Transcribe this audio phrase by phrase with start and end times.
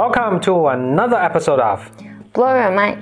[0.00, 1.82] Welcome to another episode of
[2.32, 2.96] Blow Your Mind，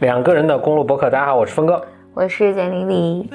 [0.00, 1.08] 两个人的公路博客。
[1.08, 1.80] 大家好，我是峰哥。
[2.12, 3.30] 我是简丽丽。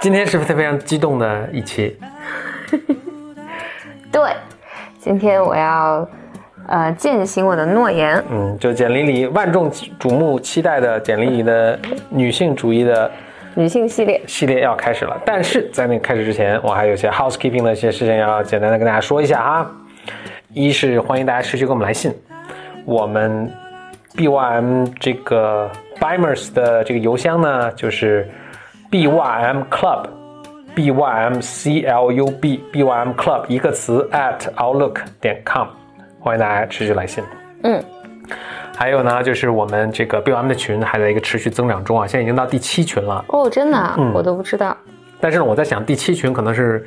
[0.00, 1.94] 今天是不是非常激动的一期？
[4.10, 4.30] 对，
[4.98, 6.08] 今天我要
[6.68, 8.24] 呃践行我的诺言。
[8.30, 13.10] 嗯，就简丽丽万众瞩目期待的简丽丽的女性主义的
[13.54, 15.20] 女性系列系列要开始了。
[15.24, 19.70] 但是在那开始之前，我还有些 housekeeping 的一些事情要简单的跟大家说一下哈。
[20.52, 22.12] 一是欢迎大家持续给我们来信，
[22.84, 23.50] 我们
[24.14, 28.30] BYM 这个 Bimers 的这个邮箱呢，就是
[28.90, 30.06] BYM Club
[30.76, 35.66] BYM C L U B BYM Club 一个词 at outlook 点 com，
[36.20, 37.24] 欢迎大家持续来信。
[37.64, 37.82] 嗯，
[38.76, 43.24] 还有呢，就是我们这个 BOM 的群还在一个持续增长中啊，现在已经到第七群了。
[43.28, 44.76] 哦，真的啊、嗯我都不知道。
[45.20, 46.84] 但是呢，我在想第七群可能是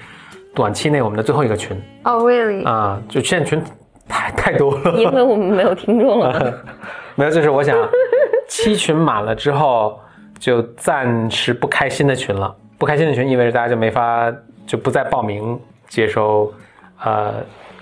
[0.54, 3.62] 短期内我们的最后一个群哦、r e a l l y 啊，就现在群
[4.08, 5.00] 太太多了。
[5.00, 6.64] 因为我们没有听众了。
[7.16, 7.78] 没有，就是我想
[8.48, 10.00] 七群满了之后，
[10.40, 12.54] 就暂时不开新的群了。
[12.78, 14.32] 不开新的群意味着大家就没法
[14.68, 16.54] 就不再报名接收
[17.04, 17.36] 呃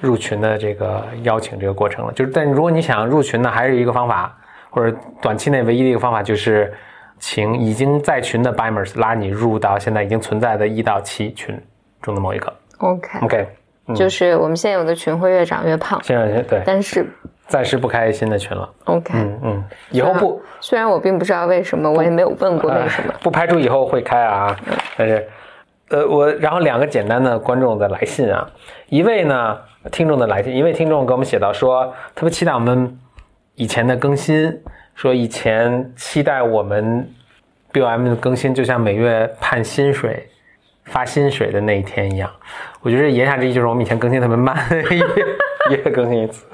[0.05, 2.13] 入群的这个邀请这个过程了。
[2.13, 4.37] 就是，但如果你想入群呢，还是一个方法，
[4.69, 6.71] 或者短期内唯一的一个方法就是，
[7.19, 11.59] 请已经在群的 Bimers 拉你入到现在已经存在的一到七群
[12.01, 12.53] 中的某一个。
[12.77, 13.47] OK，、OK，
[13.95, 17.05] 就是我们现有的群会越长越胖，现在对，但是
[17.47, 18.69] 暂时不开新的群了。
[18.85, 20.41] OK，、嗯嗯，以后不。
[20.59, 23.19] 虽然我并不知道为什么，我也没有问过为什么哎。
[23.21, 24.55] 不排除以后会开啊，
[24.97, 25.27] 但是，
[25.89, 28.49] 呃，我然后两个简单的观众的来信啊，
[28.89, 29.57] 一位呢
[29.91, 32.99] 听众的来信，一位听众给我们写到说，特别期待我们
[33.55, 34.61] 以前的更新，
[34.95, 37.09] 说以前期待我们
[37.71, 40.29] BOM 的更新，就像每月盼薪水。
[40.85, 42.29] 发薪水的那一天一样，
[42.83, 44.55] 我觉得言下之意就是我们以前更新特别慢，
[44.91, 45.25] 一月
[45.71, 46.45] 一月更新一次。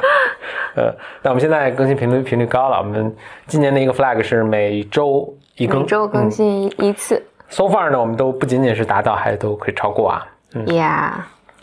[0.73, 0.89] 呃，
[1.22, 3.13] 但我们现在更新频率频率高了，我们
[3.45, 7.22] 今年的一个 flag 是每周一更，每周更新一一次。
[7.51, 10.25] So far 呢，我们都不仅仅是达到，还都可以超过啊。
[10.56, 11.12] 嗯 Yeah，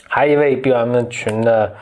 [0.07, 1.75] 还有一位 BOM 群的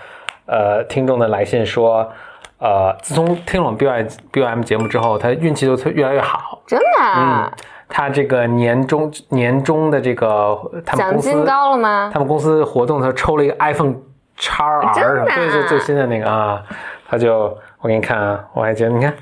[0.46, 2.10] 呃听众的来信说，
[2.58, 6.62] 呃，自从听了我们 BOM BOM 节目之后，他运气就越来越好。
[6.66, 7.52] 真的啊、
[7.88, 12.10] 他这个年终年终的这个他们奖金公司高了吗？
[12.12, 13.94] 他们公司活动，他抽了一个 iPhone
[14.36, 16.62] x R，对，是最新的那个啊。
[17.08, 19.14] 他就我给你看啊，我还觉得，你看，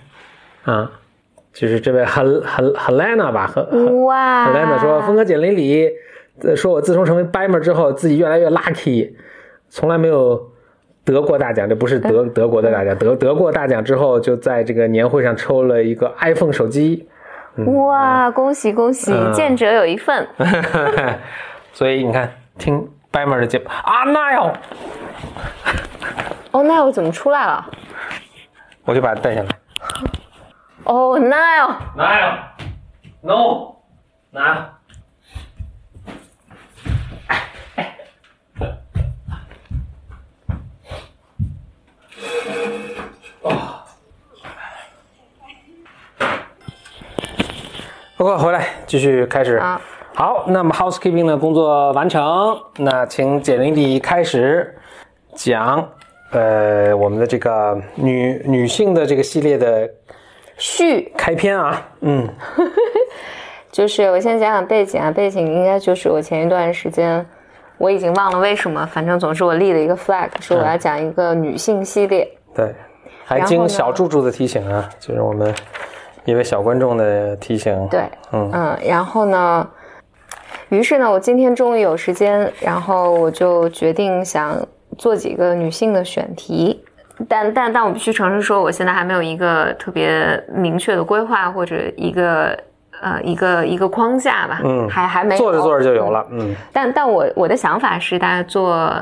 [0.64, 0.90] 啊，
[1.54, 3.62] 就是这位 Hel Hel Helena 吧，和
[4.04, 5.88] 哇 Helena 说，峰哥简历里
[6.42, 9.12] 呃说我自从成为 Bimer 之后，自己越来越 lucky，
[9.68, 10.50] 从来没有
[11.04, 17.08] 得过大奖，这不是德德国的大奖，得得过大奖之后，就在这个年会上抽了一个 iPhone 手机。
[17.66, 20.26] 哇，恭喜恭喜，嗯见者有一份。
[21.72, 22.28] 所以你看，
[22.58, 24.52] 听 Bimer 的节目啊，那哟，
[26.50, 27.64] 哦，那我怎么出来了？
[28.84, 29.48] 我就把它带下来。
[30.84, 32.26] 哦，那哟，哪有
[33.22, 33.76] ？No，
[34.30, 34.64] 哪有？
[48.16, 49.58] 不过回来继续开始。
[49.60, 49.80] 好
[50.14, 54.78] 好，那么 housekeeping 的工作完成，那请简玲迪开始
[55.34, 55.88] 讲，
[56.30, 59.90] 呃，我们的这个女女性的这个系列的
[60.56, 62.28] 续开篇啊，嗯。
[63.72, 67.26] 就是我先讲讲背景啊，背景应该就是我前一段时间，
[67.76, 72.24] 我已经忘了为什么，反正总之我立了一个 flag，说我要讲一个女性系列。
[72.54, 72.72] 对，
[73.24, 75.52] 还经小柱柱的提醒啊，就是我们
[76.24, 77.88] 一位小观众的提醒。
[77.88, 79.68] 对，嗯嗯，然后呢，
[80.68, 84.56] 于是呢，我今天终于有时间，然后我就决定想
[84.96, 86.84] 做几个女性的选题。
[87.28, 92.58] 但但但我必须诚实说，我现在还没有一个特别明确的规划或者一个
[93.02, 96.26] 呃一个一个框架吧，嗯还还没做着做着就有了。
[96.30, 98.92] 嗯但但我我的想法是大概做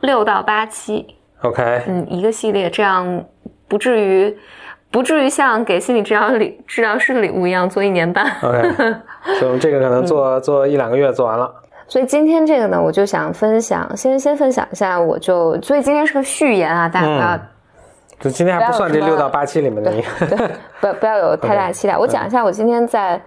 [0.00, 1.06] 六到八期
[1.42, 3.24] ，，OK，嗯，一个系列，这样
[3.68, 4.36] 不至于
[4.90, 8.26] 不至于像给心理治疗礼治疗师的礼物一样做一年半。
[8.42, 8.68] OK，
[9.38, 11.50] 所以我们这个可能做做一两个月做完了。
[11.88, 17.38] 所以今天这个呢，我就想分享，先先分享一下，我就所以今天是个序言啊，大家不要、
[18.22, 20.08] 就今天还不算这六到八期里面的一个。
[20.80, 21.98] 不要不要有太大的期待。
[21.98, 23.20] 我讲一下我今天在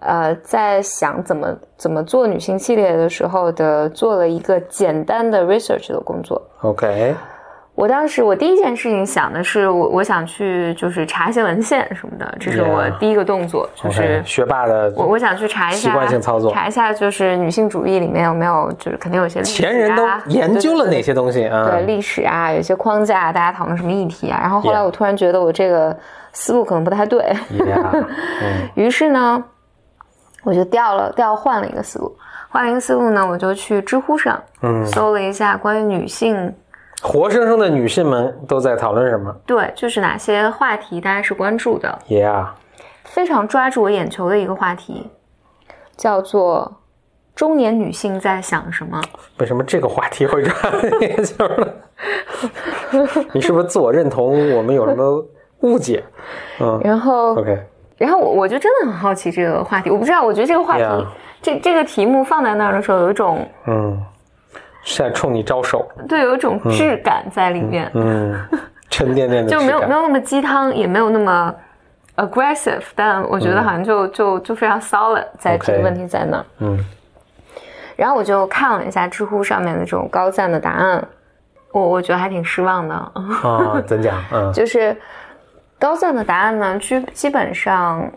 [0.00, 6.40] 呃在想怎么怎么做女性系列的时候的做了一个简单的 research 的工作。
[6.60, 7.14] OK，
[7.76, 21.68] 我当时我第一件事情想的是，我我想去就是查一些文献什么的，这是我第一个动作，就是学霸的我我想去查一下习惯性操作查一下就是女性主义里面有没有就是肯定有些前人都啊研究了哪些东西啊？
[21.70, 24.38] 对历史啊，有些框架，大家讨论什么议题啊。
[24.40, 25.94] 然后后来我突然觉得我这个
[26.32, 27.30] 思路可能不太对
[28.74, 29.44] 于是呢，
[30.42, 32.16] 我就调了调换了一个思路，
[32.48, 36.54] 换了一个思路呢，我就去知乎上嗯，搜了一下关于女性，
[37.02, 42.46] 活生生的女性们都在讨论什么对，就是哪些话题大家是关注的，？Yeah，
[43.04, 45.10] 非常抓住我眼球的一个话题，
[45.96, 46.80] 叫做
[47.34, 49.00] 中年女性在想什么。
[49.38, 50.54] 为什么这个话题会抓
[51.00, 51.68] 眼球呢？
[53.32, 55.24] 你是不是自我认同我们有什么
[55.60, 56.02] 误解？
[56.60, 57.58] 嗯然后，OK，
[57.98, 61.06] 然后我我就真的很好奇这个话题，我不知道，我觉得这个话题 Yeah
[61.42, 64.02] 这这个题目放在那儿的时候，有一种嗯，
[64.88, 68.40] 是在冲你招手，对，有一种质感在里面，嗯，
[68.88, 71.52] 沉甸甸的就没有没有那么鸡汤，也没有那么
[72.14, 76.44] aggressive，但我觉得好像就、就就非常 solid，在这个问题在那儿。
[76.60, 76.78] 嗯
[77.96, 81.02] 然后我就看了一下知乎上面的这种高赞的答案，
[81.72, 82.94] 我我觉得还挺失望的。
[82.94, 84.22] 啊，怎讲？
[84.32, 84.96] 嗯 就是
[85.80, 88.08] 高赞的答案呢，基基本上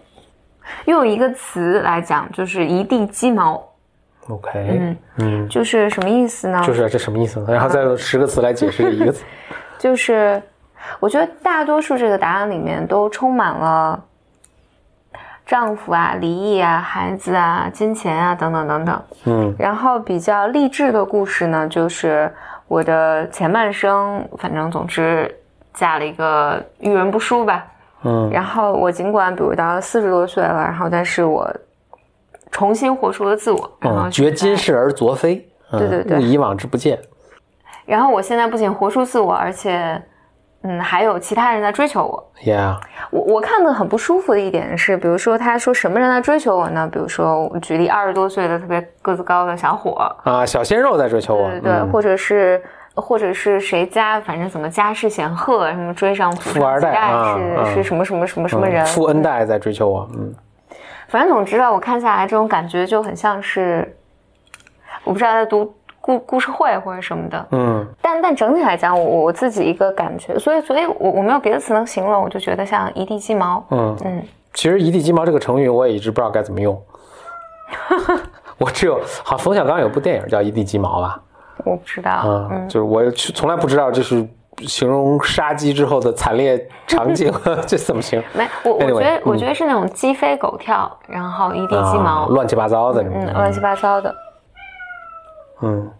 [0.85, 3.68] 用一个词来讲，就是一地鸡毛。
[4.29, 6.61] ，OK，嗯，嗯，就是什么意思呢？
[6.65, 7.47] 就是这什么意思呢？
[7.49, 9.25] 然后再用十个词来解释这一个词。
[9.77, 10.41] 就是
[10.99, 14.03] 我觉得大多数这个答案里面都充满了
[15.45, 19.01] 丈夫啊、离异啊、孩子啊、金钱啊等等等等。
[19.25, 22.31] 嗯然后比较励志的故事呢，就是
[22.67, 25.33] 我的前半生，反正总之
[25.73, 27.65] 嫁了一个遇人不淑吧。
[28.03, 31.51] 嗯然后我尽管比如到四十多岁了，然后但是我
[32.51, 35.35] 重新活出了自我，嗯，觉今现在是而昨非。
[35.71, 36.99] 嗯对对对勿以往之不见。
[37.85, 40.01] 然后我现在不仅活出自我，而且
[40.63, 42.31] 嗯还有其他人在追求我。
[42.43, 42.75] Yeah，
[43.11, 46.89] 我我看的很不舒服的一点是，比如说他说什么人在追求我呢？
[46.91, 51.47] 比如说我举例二十多岁的特别个子高的小伙，啊，小鲜肉在追求我。
[51.51, 52.59] 对对或者是
[52.95, 60.09] 或者是谁家反正怎么家世显赫，什么追上富富二代啊是、啊是什么什么什么什么人，嗯富 N 代在追求我。
[60.17, 60.33] 嗯
[61.09, 63.97] 反正总之吧，我看下来这种感觉就很像是，
[65.03, 73.97] 我不知道在读故故事会或者什么的，嗯但但整体来讲，我我自己一个感觉，所以所以我我没有别的词能形容，我就觉得像一地鸡毛，嗯。
[74.05, 74.23] 嗯，
[74.53, 76.79] 其实“一地鸡毛”这个成语我也一直不知道该怎么用。
[78.57, 81.21] 我只有好，冯小刚有部电影叫《一地鸡毛》吧？
[81.65, 84.27] 我不知道，嗯，嗯，就是我从来不知道这是
[84.67, 87.31] 形容杀鸡之后的惨烈场景，
[87.67, 88.27] 这怎么形容？
[88.33, 94.13] 没，我我觉得我嗯觉得是那种鸡飞狗跳，然后一地鸡毛，啊乱七八糟的，嗯，乱七八糟的，
[95.61, 95.91] 嗯，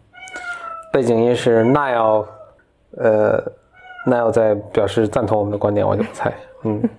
[0.92, 2.26] 背景音是 Nile，
[2.98, 3.42] 呃
[4.08, 6.34] ，Nile 在表示赞同我们的观点，我就不猜，
[6.64, 6.90] 嗯，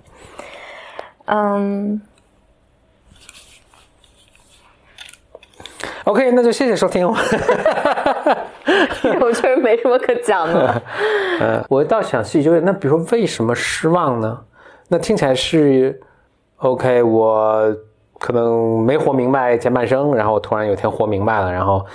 [1.26, 2.00] 嗯，
[6.10, 7.06] OK，那就谢谢收听。
[7.06, 7.14] 我
[9.32, 10.82] 确实没什么可讲的。
[11.38, 14.36] 呃，我倒想细究，那比如说为什么失望呢？
[14.88, 16.00] 那听起来是
[16.56, 17.72] OK，我
[18.18, 21.86] 可能没活明白前半生，然后我突然有一天活明白了，然后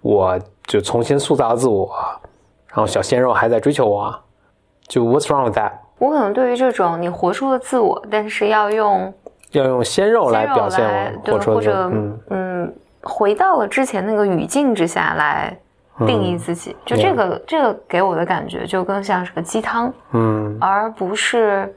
[0.00, 1.88] 我就重新塑造自我，
[2.66, 4.12] 然后小鲜肉还在追求我，
[4.88, 5.70] 就 What's wrong with that？
[5.98, 9.14] 我可能对于这种你活出了自我，但是要用
[9.52, 15.56] 要用鲜肉来表现我活出的自我，或者嗯嗯，回到了之前那个语境之下来
[16.06, 20.56] 定义自己，就这个这个给我的感觉就更像是个鸡汤，嗯。
[20.60, 21.74] 而不是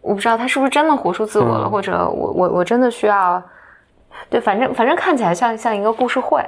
[0.00, 1.70] 我不知道他是不是真的活出自我了，嗯。
[1.70, 3.42] 或者我我我真的需要，
[4.30, 6.44] 对，反正反正看起来像像一个故事会，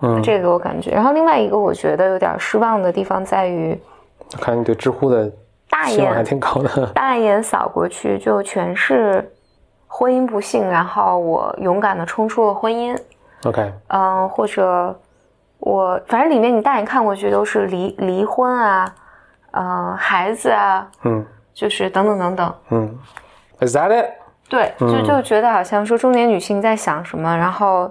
[0.00, 0.90] 嗯，这个给我感觉。
[0.92, 3.76] 然后另外一个我觉得有点失望的地方在于，
[4.40, 5.30] 看你对知乎的
[5.68, 9.32] 大希望还眼挺高的，大眼扫过去就全是
[9.88, 12.96] 婚姻不幸，然后我勇敢的冲出了婚姻，
[13.44, 14.98] OK，嗯，或者
[15.58, 18.94] 我反正里面你大眼看过去都是离离婚啊，
[19.50, 22.54] 呃，孩子啊，嗯就是等等等等。
[22.70, 22.98] 嗯
[23.60, 24.06] ，Is that it？
[24.48, 27.90] 对，就就觉得好像说中年女性在想什么，然后，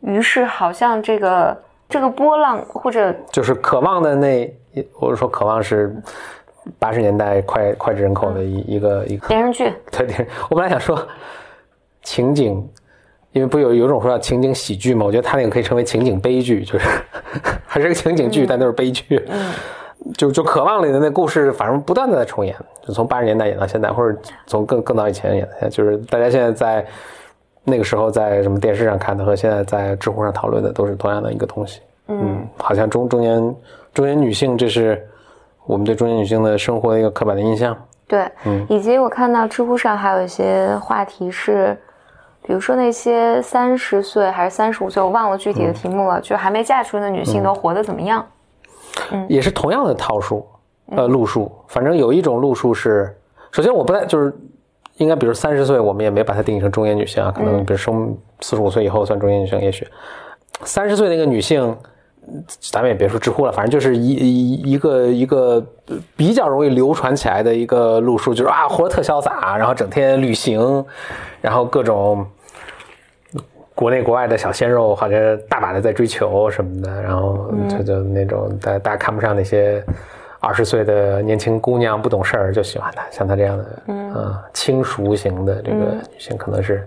[0.00, 4.54] 于是好像这个这个波浪或者就是渴望的那，
[5.00, 5.96] 我是说渴望是
[6.78, 10.28] 八十年代脍脍炙人口的一一个一个电视剧，对电。
[10.50, 10.98] 我本来想说
[12.02, 12.70] 情景，
[13.34, 16.88] 因为不有有种说叫情景喜剧嘛，我觉得他那个可以称为情景悲剧，就是
[17.66, 19.22] 还是个情景剧，但都是悲剧。
[19.28, 19.52] 嗯
[20.18, 22.54] 就就渴望里的那故事，反正不断的在重演，
[22.86, 26.86] 就从八十年代演到现在，或者从更更早以前演到现在，就是大家现在在
[27.64, 31.80] 那个时候在什么电视上看的和现在在知乎上讨论的都是同样的一个东西。
[32.08, 33.56] 嗯，好像中中年
[33.94, 35.02] 中年女性，这是
[35.64, 37.74] 我们对中年女性的生活的一个刻板的印象。
[38.06, 41.74] 对，嗯以及我看到知乎上还有一些话题是，
[42.46, 48.24] 比如说那些三十岁还是三十五岁，我忘了具体的题目了，就还没嫁出去的女性都活得怎么样？
[49.28, 50.46] 也是同样的套数，
[50.94, 51.50] 呃，路数。
[51.68, 53.16] 反正有一种路数是，
[53.50, 54.30] 首先我不太就是，
[54.98, 59.88] 应该比如三十岁，我们也没把它定义成中年女性啊，可能比如生四十五岁以后算中年女性，也许
[60.64, 61.74] 三十岁那个女性，
[62.70, 65.64] 咱们也别说知乎了，反正就是一一一个一个
[66.14, 70.84] 比较容易流传起来的一个路数，就是啊，活得特潇洒，然后整天旅行，
[71.40, 72.26] 然后各种。
[73.74, 79.84] 国内国外的小鲜肉好像大把的在追求什么的，然后就就那种大大家看不上那些
[80.40, 85.76] 二十岁的年轻姑娘不懂事儿就喜欢她，像她这样的嗯、轻熟型的这个
[86.12, 86.86] 女性可能是，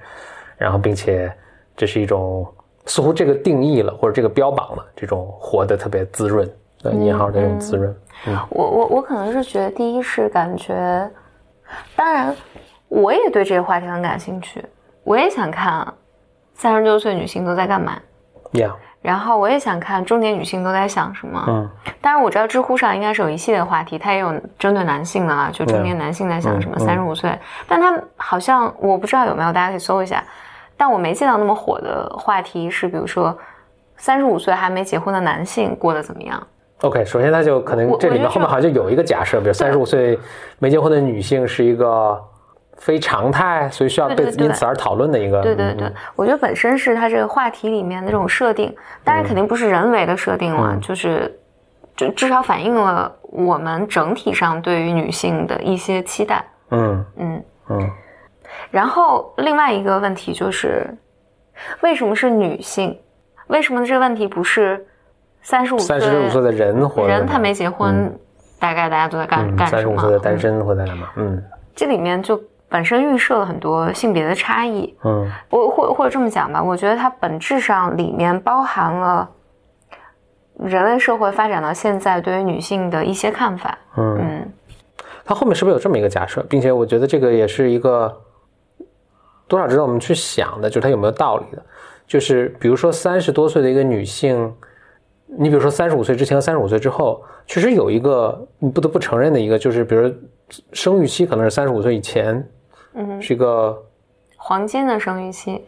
[0.58, 1.32] 然后并且
[1.76, 2.48] 这是一种
[2.86, 6.50] 似乎这个定义了或者这个标榜了这种活得特别滋润
[6.82, 7.94] 的引号的这种滋润，
[8.50, 10.74] 我我我可能是觉得，第一是感觉，
[11.98, 12.34] 当然，
[12.88, 14.64] 我也对这个话题很感兴趣，
[15.04, 15.86] 我也想看
[16.58, 17.94] 三十六岁女性都在干嘛，
[18.54, 21.46] 呀，然后我也想看中年女性都在想什么。
[21.48, 21.70] 嗯。
[22.02, 27.38] 当然我知道知乎上应该是有一系列话题，它也有针对男性的啦，就中年男性在想什么，嗯三十五岁，
[27.68, 30.24] 但他们好像我不知道有没有，大家可以搜一下，
[30.76, 33.38] 但我没见到那么火的话题是，比如说
[33.98, 36.42] 三十五岁还没结婚的男性过得怎么样。
[36.82, 40.18] OK，首先他就可能这里面后面好像就有一个假设，比如三十五岁
[40.60, 42.20] 没结婚的女性是一个
[42.78, 45.42] 非常态，所以需要被因此而讨论的一个。
[45.42, 51.40] 对对对，我觉得本身是它这个话题里面的这种设定，当然肯定不是人为的设定了，嗯就是
[51.96, 56.46] 就至少反映了我们整体上对于女性的一些期待。
[56.70, 57.92] 嗯嗯，嗯
[58.72, 60.86] 然后另外一个问题就是，
[61.82, 62.98] 为什么是女性？
[63.48, 64.86] 为什么这个问题不是
[65.42, 68.14] 三十五岁三十五岁的人或者人他没结婚，
[68.60, 69.80] 大概大家都在干、干什么？
[69.80, 71.08] 三十五岁的单嗯身或者在干嘛？
[71.16, 71.42] 嗯
[71.74, 74.94] 这里面就本身预设了很多性别的差异。
[75.04, 79.30] 嗯我或或者这么讲吧，我觉得它本质上里面包含了
[80.58, 83.78] 人类社会发展到现在对于女性的一些看法。
[83.96, 84.54] 嗯，嗯
[85.24, 88.22] 他后面是不是有这么一个假设，并且我觉得这个也是一个
[89.48, 91.62] 多少值得我们去想的，就是它有没有道理的。
[92.08, 94.54] 就是比如说三十多岁的一个女性，
[95.26, 100.10] 你比如说三十五岁之前和三十五岁之后，确实有一个你不得不承认的一个，就是比如
[100.72, 102.48] 生育期可能是三十五岁以前，
[102.98, 103.82] 嗯，是一个
[104.36, 105.64] 黄金的生育期。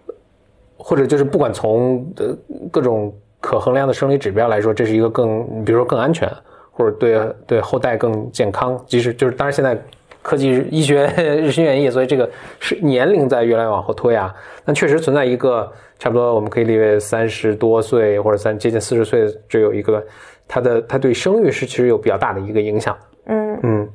[0.81, 2.33] 或者就是不管从呃
[2.71, 6.29] 各种可衡量的生理指标来说，这是一个更，比如说更安全，
[6.71, 8.81] 或者对对后代更健康。
[8.87, 9.77] 即使就是当然现在
[10.21, 14.33] 科技医学日新月异，所以这个是年龄在越来越往后推啊。
[14.63, 20.01] 但确实存在一个差不多我们可以列为三十多岁或者三接近四十岁，这有一个
[20.47, 22.97] 它的它对生育是其实有比较大的一个影响。
[23.25, 23.89] 嗯嗯，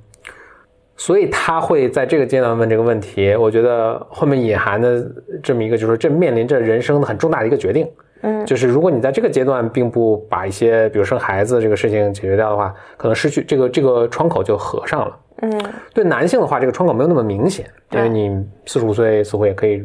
[0.97, 5.05] 所以他会在这个阶段问这个问题，我觉得后面隐含的
[5.43, 7.91] 这么一个，就是说这面临着人生的很重大的一个决定，
[8.23, 8.47] 嗯。
[8.47, 15.17] 就是如果你在这个阶段并不把一些，比如生孩子这个事情解决掉的话，可能失去这个这个窗口就合上了。
[15.43, 15.63] 嗯。
[15.93, 18.31] 对男性的话，这个窗口没有那么明显，因为你
[18.67, 19.83] 四十五岁似乎也可以，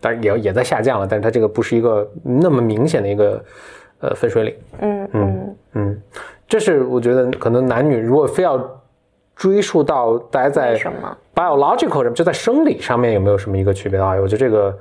[0.00, 3.44] 当然也也在下降了，但是它这个不是一个那么明显的一个
[4.00, 4.54] 呃分水岭。
[4.80, 5.08] 嗯。
[5.12, 6.02] 嗯嗯，
[6.48, 8.58] 这是我觉得可能男女如果非要
[9.40, 14.78] 追溯到大家在什么？biological 上，就在生理上面有没有什么一个区别的话，我觉得这个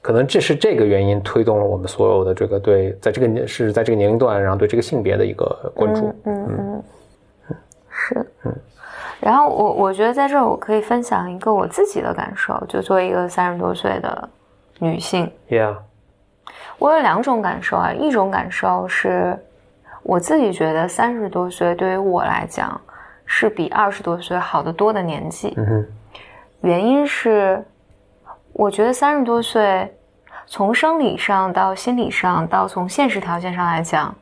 [0.00, 6.06] 可能这是这个原因推动了我们所有的这个对在这个年是在这个年龄段，然后对这个性别的一个关注。
[6.24, 6.82] 嗯嗯
[7.50, 7.56] 嗯，
[7.90, 8.26] 是。
[9.20, 14.28] 然后我我觉得在这儿我可以分享一个我自己的感受，就作为一个三十多岁的
[14.78, 15.76] 女性，Yeah，
[16.78, 19.38] 我有两种感受啊，一种感受是
[20.02, 22.80] 我自己觉得三十多岁对于我来讲
[23.32, 25.86] 是比二十多岁好得多的年纪，嗯哼，
[26.62, 27.64] 原因是
[28.52, 29.88] 我觉得三十多岁
[30.46, 34.12] 从生理上到心理上到从现实条件上来讲，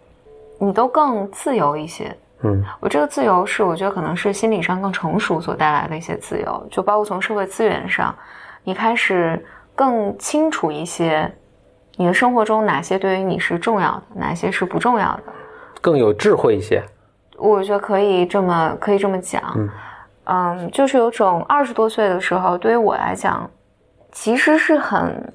[0.60, 2.14] 你都更自由一些。
[2.42, 8.14] 嗯我这个自由是我觉得可能是心理上更成熟所带来的一些自由，就包括从社会资源上，
[8.62, 9.42] 你开始
[9.74, 11.32] 更清楚一些，
[11.96, 15.22] 你的生活中哪些对于你是重要的，哪些是不重要的。
[15.80, 16.84] 更有智慧一些。
[17.38, 19.70] 我觉得可以这么可以这么讲，嗯。
[20.30, 23.50] 嗯就是有种二十多岁的时候，对于我来讲，
[24.12, 25.32] 其实是很，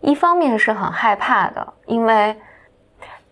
[0.00, 2.36] 一方面是很害怕的，因为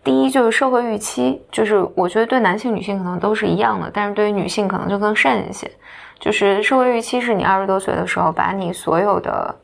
[0.03, 5.69] 第一就是社会预期，就是我觉得对男性、女性可能都是一样的，但是对于女性可能就更甚一些。
[6.19, 9.55] 就是社会预期是你二十多岁的时候，把你所有的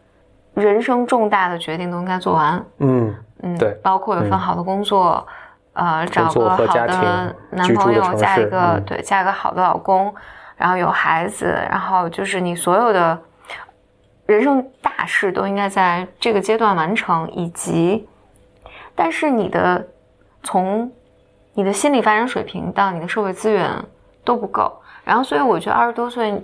[0.53, 3.15] 人生重大的决定都应该做完，嗯。
[3.43, 5.25] 嗯，对包括有份好的工作，
[5.73, 8.83] 呃找个好的男朋友，嫁一个、嗯。
[8.85, 10.13] 对嫁一个好的老公，
[10.57, 13.19] 然后有孩子，然后就是你所有的
[14.25, 18.07] 人生大事都应该在这个阶段完成，以及
[18.95, 19.85] 但是你的
[20.43, 20.91] 从
[21.53, 23.69] 你的心理发展水平到你的社会资源
[24.23, 26.41] 都不够，然后所以我觉得二十多岁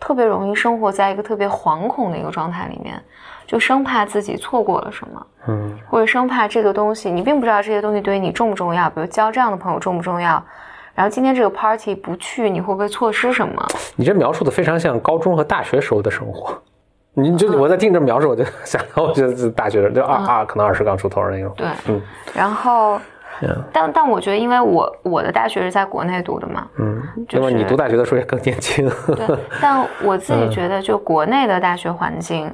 [0.00, 3.02] 特别容易生活在一个特别惶恐的一个状态里面，
[3.52, 10.42] 就生怕自己错过了什么，嗯或者生怕这个东西你并不知道这些东西对于你重不重要，比如交这样的朋友重不重要，
[10.94, 13.62] 然后今天这个 party 不去，你会不会错失什么？
[13.94, 16.58] 你这描述的非常像高中和大学时候的生活。
[17.12, 21.52] 你嗯就我在听这描述，我就 想到，我觉得是大学就二二可能二十刚出头的那种。
[21.54, 22.00] 对，嗯
[22.32, 22.98] 然后
[23.70, 28.88] 但但我觉得，因为我我的大学是在国内读的嘛，嗯，就是那么你读大学的时候也更年轻。
[29.14, 29.26] 对，
[29.60, 32.50] 但我自嗯己觉得，就国内的大学环境，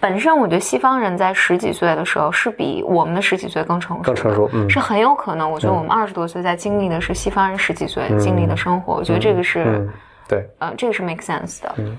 [0.00, 5.50] 本身我觉得西方人在十几岁的时候是比我们的十几岁更成熟的，更成熟嗯是很有可能。
[5.50, 9.90] 我觉得我们二十多岁在经历的是西方人十几岁经历的生活，我觉得这个是、嗯，
[10.28, 11.74] 对，呃，这个是 make sense 的。
[11.78, 11.96] 嗯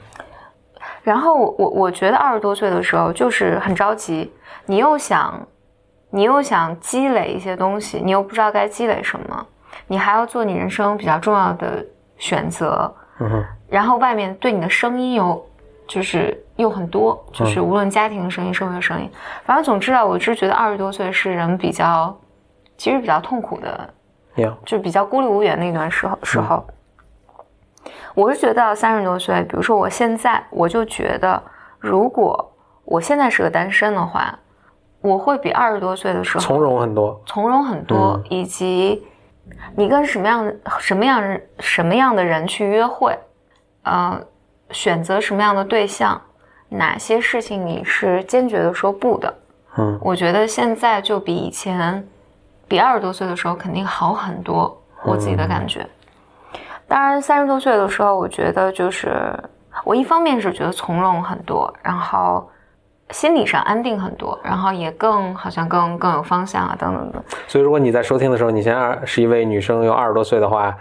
[1.01, 4.31] 然后我我我觉得二十多岁的时候就是很着急，
[4.65, 5.45] 你又想，
[6.09, 9.45] 你又想积累一些东西，你又不知道该积累什么，
[9.85, 11.85] 你还要做你人生比较重要的
[12.17, 12.89] 选择，
[13.67, 15.45] 然后外面对你的声音又
[15.87, 19.09] 就是又很多，就是无论家庭的声音、社会的声音，
[19.45, 22.15] 反正总之啊，我是觉得二十多岁是人比较，
[22.77, 23.89] 其实比较痛苦的
[24.35, 26.65] 呀，就比较孤立无援的一段时候时候。
[28.15, 31.41] 我是觉得到三十多岁，比如说我现在，我就觉得，
[31.79, 32.53] 如果
[32.85, 34.37] 我现在是个单身的话，
[35.01, 37.19] 我会比二十多岁的时候从容很多。
[37.25, 38.23] 从容很多，嗯。
[38.29, 39.05] 以及
[39.75, 43.17] 你跟什么样的什么样人什么样的人去约会，
[43.81, 44.21] 呃，
[44.71, 46.19] 选择什么样的对象，
[46.69, 49.33] 哪些事情你是坚决的说不的。
[49.77, 52.07] 嗯我觉得现在就比以前，
[52.67, 55.87] 比二十多岁的时候肯定好很多，我自己的感觉。
[56.87, 59.33] 当然，三十多岁的时候，我觉得就是
[59.83, 62.47] 我一方面是觉得从容很多，然后
[63.09, 67.23] 心理上安定很多，然后也更好像更更有方向啊，等等等。
[67.47, 70.75] 所以，如果你在收听的时候，你现在是一位女生，有二十多岁的话，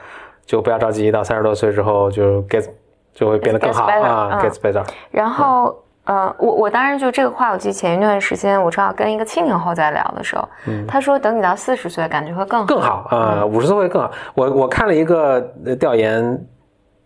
[0.45, 2.69] 就不要着急，到三十多岁之后就 get
[3.15, 4.83] 就会变得更好啊嗯，gets better。
[5.11, 10.49] 然后，呃，我我当然就这个话，我记得前一段时间我正好跟一个七零后在聊的时候，
[10.89, 12.67] 他说等你到四十岁，感觉会更好。
[12.67, 14.11] 更好啊，五十岁会更好。
[14.35, 16.47] 我我看了一个呃调研，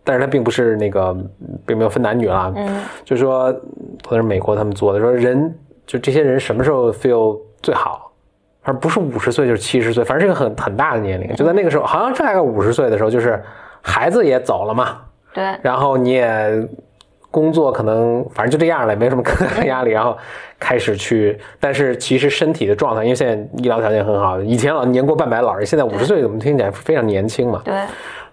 [0.03, 1.15] 但是他并不是那个
[1.65, 2.83] 并没有分男女啊，嗯。
[3.03, 3.53] 就是说，
[4.07, 5.53] 或者是美国他们做的，说人
[5.85, 8.11] 就这些人什么时候 feel 最好，
[8.63, 13.43] 而不是五十岁就是七十岁，反正是一个很很大的年龄，就在那个时候，好像大概五十岁的时候，就是
[13.81, 14.97] 孩子也走了嘛，
[15.37, 16.67] 对，然后你也
[17.29, 20.17] 工作可能反正就这样了，也没什么更大的压力，然后
[20.59, 27.75] 开始去，但是其实身体的状态，因为现在医疗条件很好，以前老年过半百老人，现在五十岁怎么听起来非常年轻嘛，对，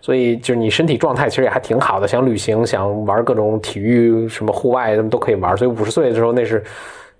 [0.00, 6.64] 所以就是你身体状态其实也还挺好的，想旅行，想玩各种体育，什么户外什么都可以玩，所以五十岁的时候那是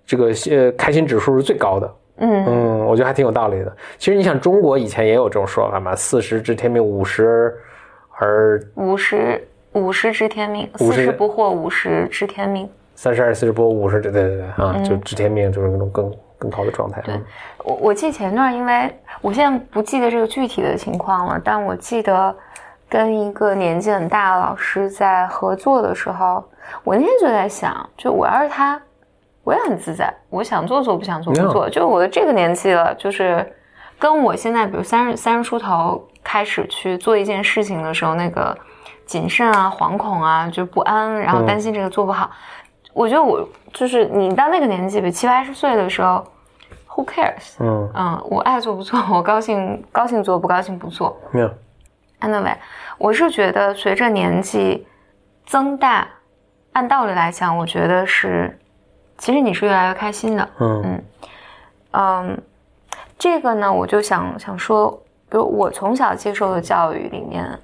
[0.07, 1.95] 这个呃开心指数是最高的。
[2.17, 3.77] 嗯嗯，我觉得还挺有道理的。
[3.99, 7.53] 其实你想，中国以前也有这种说法嘛，四十知天命，五十
[8.21, 12.69] 而五十五十知天命，四十不惑，五十知天命。
[12.97, 17.01] 三十二、四十不惑、五十，对对对对啊，就知天命，就是那种更更高的状态。
[17.03, 17.25] 对嗯
[17.65, 22.35] 我我记前段，因为我现在不记得这个具体的情况了，但我记得
[22.91, 26.45] 跟一个年纪很大的老师在合作的时候，
[26.85, 28.81] 我那天就在想，就我要是他，
[29.43, 31.69] 我也很自在，我想做做，不想做不做。
[31.71, 33.45] 就我的这个年纪了，就是
[33.99, 38.57] 跟我现在比如三十三十出头开始去做一件事情的时候，那个
[39.07, 42.31] 谨慎啊、惶恐啊、就不安，然后担心这个做不好。
[42.93, 46.25] 我觉得我就是你到那个年纪，比如七八十岁的时候
[46.89, 47.57] ，Who cares？
[47.59, 51.17] 嗯，嗯，我爱做不做，我高兴高兴做，不高兴不做。
[51.33, 51.51] 没有
[52.21, 52.55] ，Anyway，
[52.99, 54.87] 我是觉得随着年纪
[55.45, 56.07] 增大，
[56.73, 58.57] 按道理来讲，我觉得是，
[59.19, 60.49] 其实你是越来越开心的。
[60.61, 61.05] 嗯
[61.91, 62.43] 嗯，
[63.19, 64.91] 这个呢，我就想想说，
[65.29, 67.59] 比如我从小接受的教育里面，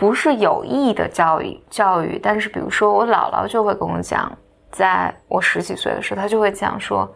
[0.00, 4.32] 不是有意的教育教育，但是比如说我姥姥就会跟我讲，
[4.70, 7.06] 在我十几岁的时候，她就会讲说，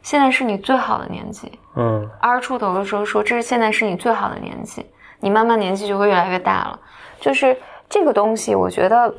[0.00, 1.52] 现在是你最好的年纪。
[1.76, 6.80] 嗯二十出头的时候说，这是现在是你最好的年纪，你慢慢年纪就会越来越大了。
[7.20, 7.54] 就是
[7.90, 9.14] 这个东西，我觉得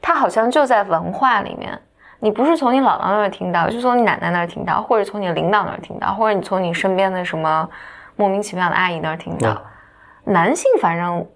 [0.00, 1.76] 它好像就在文化里面，
[2.20, 7.68] 你不是从你姥姥那儿听到，就从你奶奶那儿听到，或者从你领导那儿听到，或者你从你身边的什么
[8.14, 9.50] 莫名其妙的阿姨那儿听到。
[9.50, 9.62] 嗯
[10.26, 11.26] 男性反正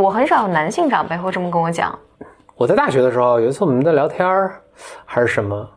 [0.00, 1.96] 我很少有男性长辈会这么跟我讲，
[2.56, 4.58] 我在大学的时候，有一次我们在聊天儿
[5.04, 5.68] 还是什么，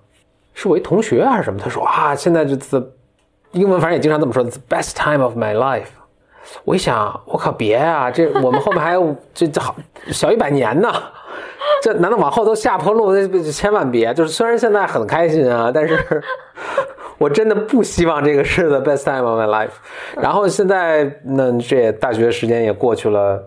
[0.53, 2.81] 是我一同学还是什么，他说啊，现在就这
[3.51, 5.87] 英文反正也经常这么说，the best time of my life，
[6.63, 9.75] 我一想，我靠，别啊，这我们后面还有这这好
[10.07, 10.89] 小一百年呢，
[11.81, 13.13] 这难道往后都下坡路？
[13.51, 14.13] 千万别！
[14.13, 16.23] 就是虽然现在很开心啊，但是
[17.19, 19.73] 我真的不希望这个是 the best time of my life。
[20.15, 23.41] 然后现在那这大学时间也过去了，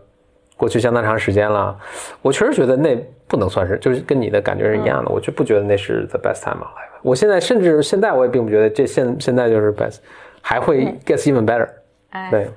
[0.56, 1.76] 过去相当长时间了，
[2.22, 2.96] 我确实觉得那
[3.28, 6.98] 不能算是，就是跟你的感觉是一样的，我就不觉得那是 the best time of life。
[7.02, 9.98] 我现在甚至现在我也并不觉得这现现在就是 best，
[10.40, 11.68] 还会 gets even better。
[12.10, 12.48] 哎，对。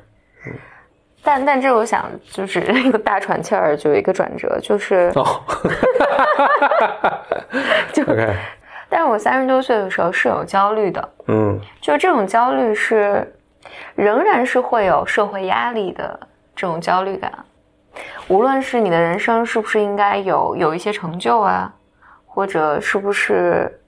[1.22, 5.42] 但但这我想就是 一个大喘气儿，就有一个转折，就是哦，
[7.92, 8.34] 就 OK，
[8.88, 11.60] 但是我三十多岁的时候是有焦虑的，嗯。
[11.82, 13.30] 就这种焦虑是
[13.96, 16.18] 仍然是会有社会压力的
[16.56, 17.32] 这种焦虑感，
[18.28, 21.74] 无论是你的人生是不是应该有有一些成就啊，
[22.26, 23.82] 或者是不是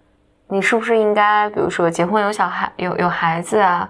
[0.47, 3.89] 你是不是应该比如说结婚有小孩有有孩子啊，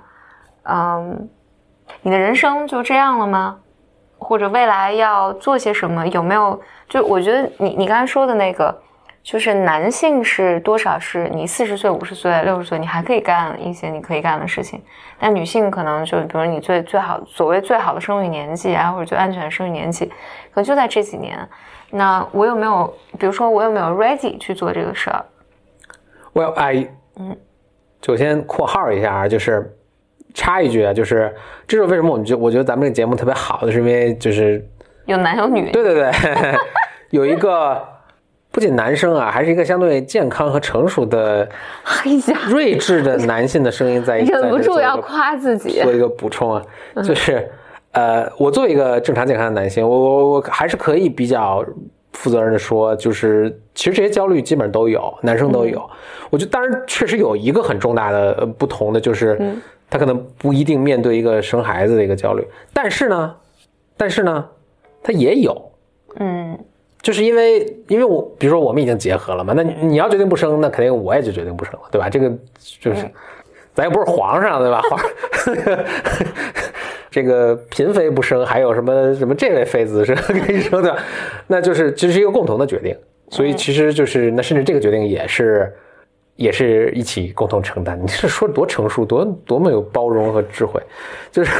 [0.63, 1.29] 嗯，
[2.01, 3.57] 你的人生就这样了吗？
[4.17, 6.05] 或者未来要做些什么？
[6.10, 6.62] 有没有？
[6.88, 8.81] 就我觉得你你刚才说的那个，
[9.23, 14.81] 就是男性是多少是你四十岁、五十岁、六十岁，你还可以干一些你可以干的事情，
[15.19, 21.38] 但女性可能就比如你最最好所谓最好的生育年纪啊，或者最安全的生育年纪，可能就在这几年。
[21.91, 25.25] 那我有没有，比如说我有没有 ready 去做这个事儿
[26.34, 27.38] ？，Well I，嗯，
[28.01, 29.77] 首先括号一下啊，就是
[30.34, 31.36] 插一句啊，就是
[31.67, 34.65] 这是为什么我们觉我觉得咱们这个节目特别好的，是因为就是
[35.05, 36.12] 有男有女，对对对，
[37.12, 37.86] 有一个
[38.51, 41.47] 不仅男生啊，还是一个相对健康和成熟的、
[41.83, 45.91] 哎呀，睿智的 男性的声音在，忍不住要夸自己做。
[45.93, 46.63] 一个补充啊，
[47.03, 47.49] 就是
[47.93, 51.65] 呃，我作为一个正常健康的男性，我我我还是可以比较
[52.13, 55.81] 负责任的说，就是其实这些焦虑基本上都有，男生都有。
[56.29, 59.39] 我觉得当然确实有一个很重大的呃不同的，就是
[59.89, 63.35] 他可能不一定面对一个生孩子的一个焦虑，但是呢，
[63.95, 64.45] 但是呢，
[65.01, 65.71] 他也有。
[66.19, 66.59] 嗯，
[67.01, 72.09] 就是因为，因为我比如说我们已经结合了嘛，那你你要决定不生，那肯定我也就决定不生了，对吧？
[72.09, 72.29] 这个
[72.79, 73.05] 就是，
[73.73, 74.81] 咱又不是皇上，对吧？
[74.89, 74.99] 皇
[77.09, 80.95] 这个嫔妃不生，还有什么什么这位妃子是可以生的，
[81.47, 82.95] 那就是这是一个共同的决定，
[83.29, 85.73] 所以其实就是那甚至这个决定也是。
[86.41, 90.82] 也是一起共同承担， 你是说多成熟，多多么有包容和智慧，
[91.32, 91.51] 就是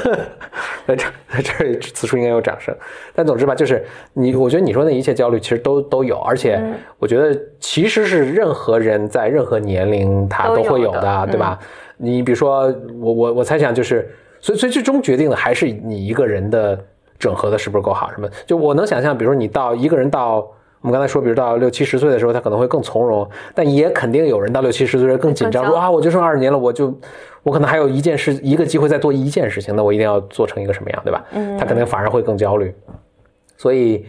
[0.86, 2.74] 在这在这里此处应该有掌声。
[3.14, 6.62] 但总之吧，就是你，我觉得你说那一切焦虑其实都都有，而且
[6.98, 11.58] 我觉得其实是任何人在任何年龄他都会有的，对吧？
[11.96, 14.08] 你比如说我我我猜想就是，
[14.40, 16.78] 所以所以最终决定的还是你一个人的
[17.18, 18.28] 整合的是不是够好，什么？
[18.46, 20.48] 就我能想象，比如说你到一个人到。
[20.82, 26.94] 我们刚才说，比如到六七十岁的时候，他可能会更从容，但也肯定有人到六七十岁更紧张，说啊，我就剩二十年了，我就
[27.42, 31.24] 我可能还有一件事，一个机会再做一件事情，那我一定要做成一个什么样，对吧？
[31.32, 31.58] 嗯。
[31.58, 32.74] 他可能反而会更焦虑，
[33.58, 34.06] 所以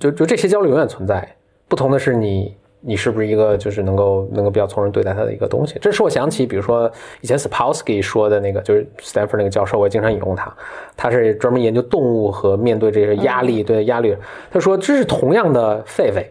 [0.00, 1.36] 就就这些焦虑永远存在，
[1.68, 5.76] 不同的是你你是不是一个就是能够能够比较从容对待他的一个东西。
[5.80, 10.54] 这是我想起，比如说以前 Sapolsky 说的那个，就是 Stanford 那个教授，我也经常引用他，
[10.96, 14.16] 他是专门研究动物和面对这些压力，对压力，
[14.50, 16.24] 他说这是同样的狒狒，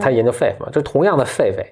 [0.00, 1.64] 他研究狒狒嘛，这同样的狒狒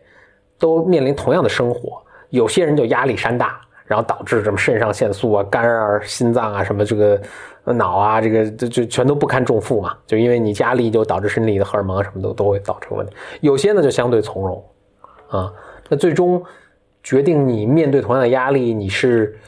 [0.59, 3.61] 都面临同样的生活，有些人就压力山大。
[3.85, 7.21] 然后导致什么肾上腺素啊、肝啊、心脏啊、什么这个呃
[7.65, 13.13] 脑啊，这个就就全都不堪重负嘛，就因为你压力就导致身体的荷尔蒙啊什么都都会造成问题。
[13.41, 14.65] 有些呢就相对从容，
[15.29, 15.53] 啊，
[15.89, 16.43] 那最终
[17.03, 19.39] 决定你面对同样的压力，你是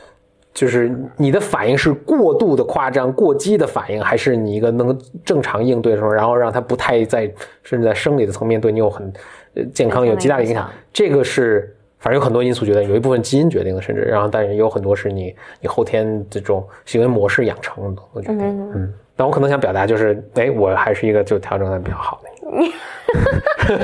[0.52, 7.22] 就是你的反应是过度的夸张、过激的反应，还是你一个能正常应对的时候，然后让它不太在
[7.64, 9.12] 甚至在生理的层面对你有很
[9.54, 11.73] 呃健康有极大的影响，这个是。
[12.04, 18.40] 反正有很多因素决定，有一部分基因决定的，甚至然后，但是有很多是你你后天这种行为模式养成的我决定。
[18.40, 22.28] 嗯嗯，但我可能想表达就是，哎，我还是一个就调整的比较好的。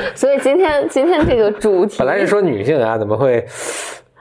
[0.14, 3.42] 所以今天今天这个主题 本来是说女性啊，怎么会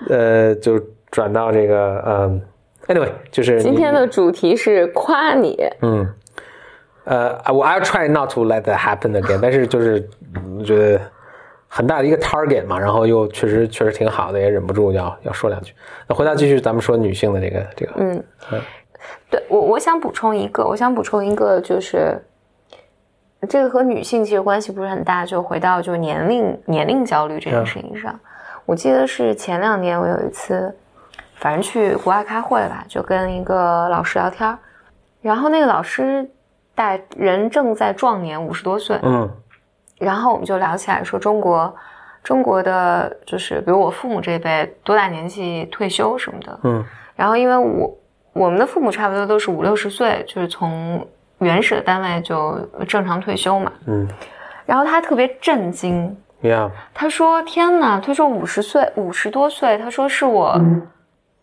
[0.07, 0.79] 呃就
[1.11, 2.41] 转到这个嗯
[2.87, 6.07] ，anyway，就是今天的主题是夸你，嗯
[7.03, 10.07] 呃，我 I'll try not to let that happen again，但是就是
[10.57, 11.01] 我觉得。
[11.71, 15.71] 很大的一个 target 嘛，然后又确实确实挺好的，也忍不住要要说两句。
[16.07, 18.23] 那回到继续咱们说女性的这个这个，嗯，
[19.29, 22.19] 对我我想补充一个，我想补充一个就是，
[23.47, 28.19] 这个和女性其实关系不是很大，就回到就年龄年龄焦虑这件事情上。
[28.65, 30.75] 我记得是前两年我有一次，
[31.35, 34.57] 反正去国外开会吧，就跟一个老师聊天，
[35.21, 36.27] 然后那个老师
[36.73, 39.29] 大人正在壮年，五十多岁，嗯。
[39.99, 41.71] 然后我们就聊起来说中国，
[42.23, 46.83] 中国的就是比如我父母这一辈多大年纪退休什么的，嗯，
[47.15, 47.97] 然后因为我
[48.33, 51.05] 我们的父母差不多都是五六十岁，就是从
[51.39, 52.57] 原始的单位就
[52.87, 53.71] 正常退休嘛。
[53.85, 54.07] 嗯。
[54.65, 60.61] 然后他特别震惊，，Yeah，他说：“天哪！”他说五十岁，五十多岁，他说是我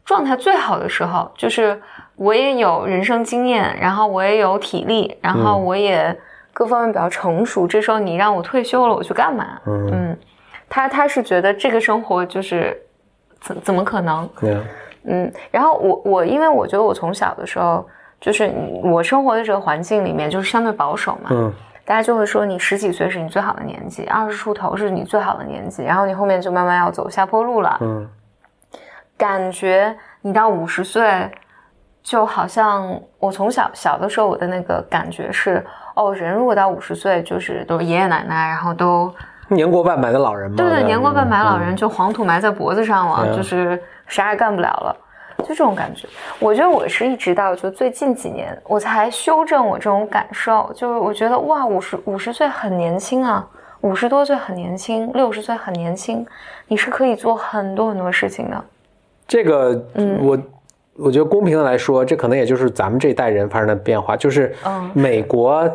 [0.05, 1.83] 状态最好的时候，就是
[2.15, 6.17] 我也有人生经验，然后我也有体力，然后我也
[6.57, 7.67] 各方面比较成熟。
[7.67, 9.61] 这时候你让我退休了，我去干嘛？
[9.67, 10.19] 嗯嗯，
[10.71, 12.75] 他他是觉得这个生活就是
[13.43, 14.63] 怎怎么可能？，Yeah，
[15.05, 17.87] 嗯，然后我我因为我觉得我从小的时候，
[18.19, 18.51] 就是
[18.83, 21.53] 我生活的这个环境里面就是相对保守嘛，嗯
[21.85, 27.77] 大家就会说你十几岁是你最好的年纪，二十出头是你最好的年纪，然后你后面就慢慢要走下坡路了。
[27.83, 28.09] 嗯
[29.19, 31.31] 感觉你到五十岁，
[32.03, 35.65] 就好像我从小小的时候我的那个感觉是，
[35.97, 39.13] 哦，人如果到五十岁，就是都是爷爷奶奶，然后都
[39.49, 44.97] 年过半百的老人嘛，对对，年过半百老嗯人就黄土埋在脖子上了，对就是啥也干不了了，
[45.39, 46.07] 就这种感觉。
[46.39, 53.47] 我觉得我是一直到就最近几年，我才修正我这种感受，就是我觉得哇，五十五十岁很年轻啊，
[53.81, 56.27] 五十多岁很年轻，六十岁很年轻，
[56.67, 58.65] 你是可以做很多很多事情的。
[59.29, 60.39] 这个，嗯我
[60.99, 64.17] 我觉得公平的来说，这可能也就是咱们这一代人发生的变化。
[64.17, 65.69] 就是嗯美国，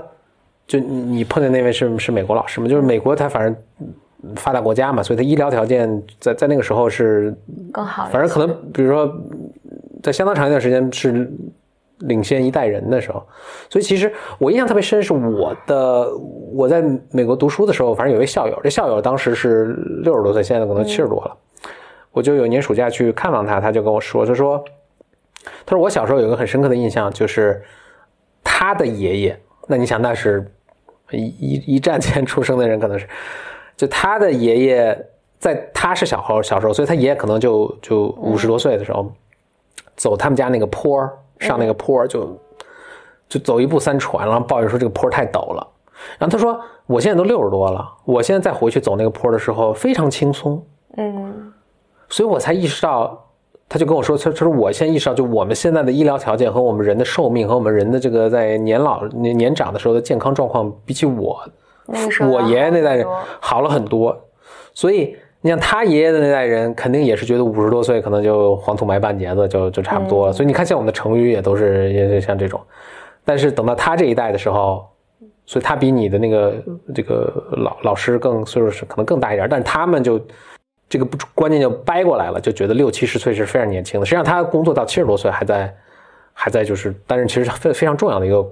[0.67, 2.67] 就你你碰见那位是是美国老师嘛？
[2.67, 3.55] 就是美国，他反正
[4.35, 7.35] 发达国家嘛，所以它医疗条件在在那个时候是，
[7.71, 9.11] 更好，反正可能比如说
[10.03, 11.31] 在相当长一段时间是
[11.99, 13.23] 领先一代人的时候。
[13.69, 16.07] 所以其实我印象特别深，是我的
[16.53, 21.37] 我在美国读书的时候，反正有一校友，这校友当时是六十多岁，现在可能七十多了。
[22.11, 24.61] 我就有一年暑假去看望他，他就跟我说，他说，
[25.65, 27.63] 他说我小时候有一个很深刻的印象，就是
[28.43, 30.51] 他的爷爷，那你想那是
[31.11, 33.07] 一一一战前出生的人，可能是，
[33.75, 39.11] 就他的爷爷在他是小孩小时候，所以他爷爷可能就就五十多岁的时候，
[39.95, 42.39] 走他们家那个坡儿上那个坡儿就
[43.27, 45.67] 就走一步三喘，然后抱怨说这个坡儿太陡了。
[46.17, 50.63] 然后他说我现在都六十多了，我现在再回去走那个坡儿的时候非常轻松。
[50.97, 51.53] 嗯
[52.09, 53.30] 所以我才意识到，
[53.71, 61.39] 他就跟我说，他他说我现在意识到，就我们现在的医疗条件和我们人的寿命和我们人的这个在年老年年长的时候的健康状况，比起我
[61.85, 63.07] 那个时候我爷爷那代人
[63.39, 64.13] 好了很多。
[64.73, 70.33] 所以你像他爷爷的那代人，肯定也是觉得五十多岁可能就黄土埋半截子，就就差不多了。
[70.33, 72.59] 所以你看，像我们的成语也都是也是像这种，
[73.23, 74.85] 但是等到他这一代的时候。
[75.43, 76.53] 所以他比你的那个
[76.95, 80.17] 这个老老师更岁数是可能更大一点，但是他们就
[80.91, 84.05] 这个不观念就掰过来了，就觉得六七十岁是非常年轻的。
[84.05, 85.73] 实际上他工作到七十多岁还在
[86.33, 88.45] 还在就是，但是其实非非常重要的一个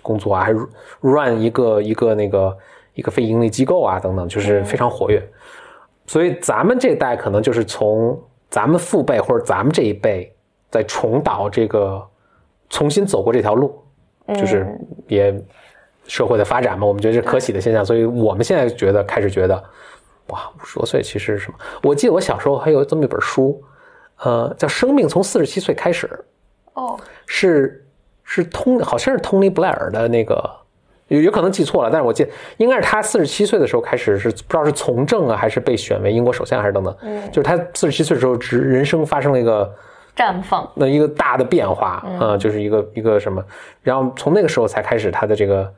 [0.00, 0.52] 工作啊，还
[1.00, 2.56] run 一个一个那个
[2.94, 5.20] 一个非盈利机构啊等等，就是非常活跃。
[6.06, 8.16] 所以咱们这代可能就是从
[8.48, 10.32] 咱们父辈或者咱们这一辈
[10.70, 12.00] 在重蹈这个
[12.68, 13.82] 重新走过这条路，
[14.28, 15.42] 就是嗯也
[16.06, 19.60] 社会的发展嘛，我们觉得是可喜的现象，所以我们现在觉得开始觉得，
[20.30, 21.58] 哇，五十多岁其实是什么？
[21.82, 23.62] 我记得我小时候还有这么一本书，
[24.18, 26.06] 呃，叫《生命从四十七岁开始》，
[26.80, 27.84] 哦，是
[28.22, 30.48] 是通好像是 Tony Blair 的那个，
[31.08, 37.30] 有有可能记错了，但是我记得应该是他四十七岁的时候开始是不知道是从政啊，还是被选为英国首相还是等等，嗯。
[37.30, 39.74] 就是他四十七岁的时候，只人生发生了一个
[40.14, 43.42] 绽放，那一个大的变化啊、就是一个一个什么，
[43.82, 45.72] 然后从那个时候才开始他的这个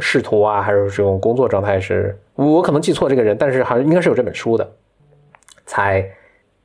[0.00, 4.68] 仕途啊，还有这种工作状态是，我可能记错这个人，但是好像应该是有这本书的，
[5.66, 6.04] 才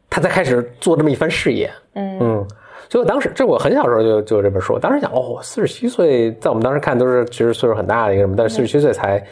[0.09, 2.17] 他才开始做这么一番事业，嗯。
[2.19, 2.47] 嗯，
[2.89, 9.23] 所以我当时这我很小时候就就有这本书，我当时想哦，四十七岁在我们当时看都是其实岁数很大的一个什么，但是四十七岁才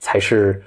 [0.00, 0.60] 才是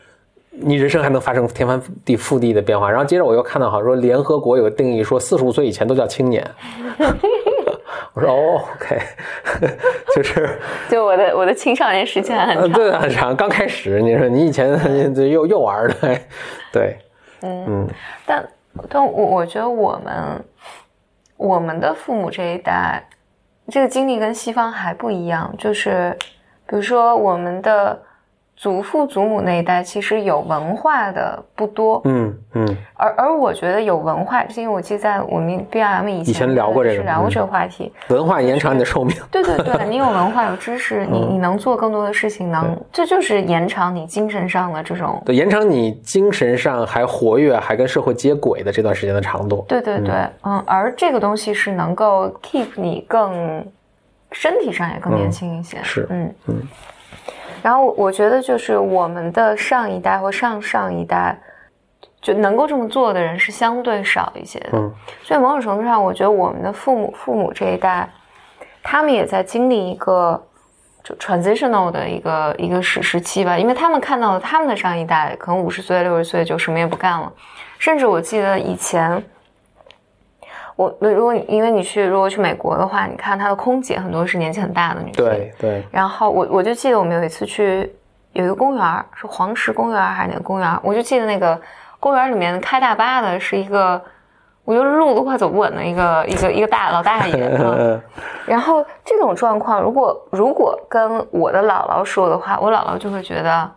[0.50, 2.90] 你人生还能发生天翻地覆地的变化。
[2.90, 6.50] 然后接着我又看到好像说联合国有个定义说四十五岁以前都叫青年，
[8.14, 9.00] 我说哦，OK，
[10.16, 14.72] 就是 就我的我的青少年时间很长，对很长，刚开始你说你以前
[15.16, 16.20] 这幼幼儿的，
[16.74, 16.98] 对，
[17.42, 17.88] 嗯。
[18.26, 18.50] 但
[18.90, 20.46] 但我我觉得我们
[21.38, 23.02] 我们的父母这一代，
[23.70, 26.16] 这个经历跟西方还不一样，就是
[26.68, 27.98] 比如说我们的
[28.56, 45.20] 祖父祖母那一代，其实有文化的不多，嗯嗯而而我觉得有文化，是因为我记得在我们 B R M 以前以前聊过这个是聊过嗯这个话题，文化延长你的寿命，对对对，你有文化有知识， 你你能做更多的事情，能这就是延长你精神上的这种。
[45.26, 49.66] 对，延长你精神上还活跃，还跟社会接轨的这段时间的长度。
[49.68, 53.66] 对对对，嗯，而这个东西是能够 keep 你更
[54.32, 55.80] 身体上也更年轻一些。
[55.82, 56.62] 是嗯嗯。
[57.62, 61.38] 然后我觉得就是我们的上一代或上上一代，
[62.22, 64.70] 就能够这么做的人是相对少一些的。
[64.74, 64.92] 嗯
[65.24, 68.10] 所以某种程度上，我觉得我们的父母父母这一代，
[68.82, 70.42] 他们也在经历一个
[71.04, 77.32] 就 transitional 的一个一个时时期吧，因为他们看到了他们的上一代可能五十岁、六十岁就什么也不干了，
[77.80, 79.24] 甚至我记得以前。
[80.82, 85.24] 我如果因为你去如果去美国的话，你看他的空姐很多是年纪很大的女性。
[85.24, 85.84] 对对。
[85.92, 87.94] 然后我我就记得我们有一次去
[88.34, 90.80] 有一个公园，是黄石公园还是哪个公园？
[90.82, 91.60] 我就记得那个
[92.00, 94.02] 公园里面开大巴的是一个，
[94.66, 97.60] 我觉得路都快走不稳的一个一个一个大老大爷。
[98.48, 103.70] 然后这种状况，如果如果跟我的姥姥说的话，我姥姥就会觉得，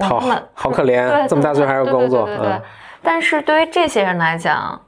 [0.00, 0.20] 好
[0.54, 2.24] 好可怜，这么大岁还要工作。
[2.24, 2.60] 对对对。
[3.02, 4.80] 但是对于这些人来讲。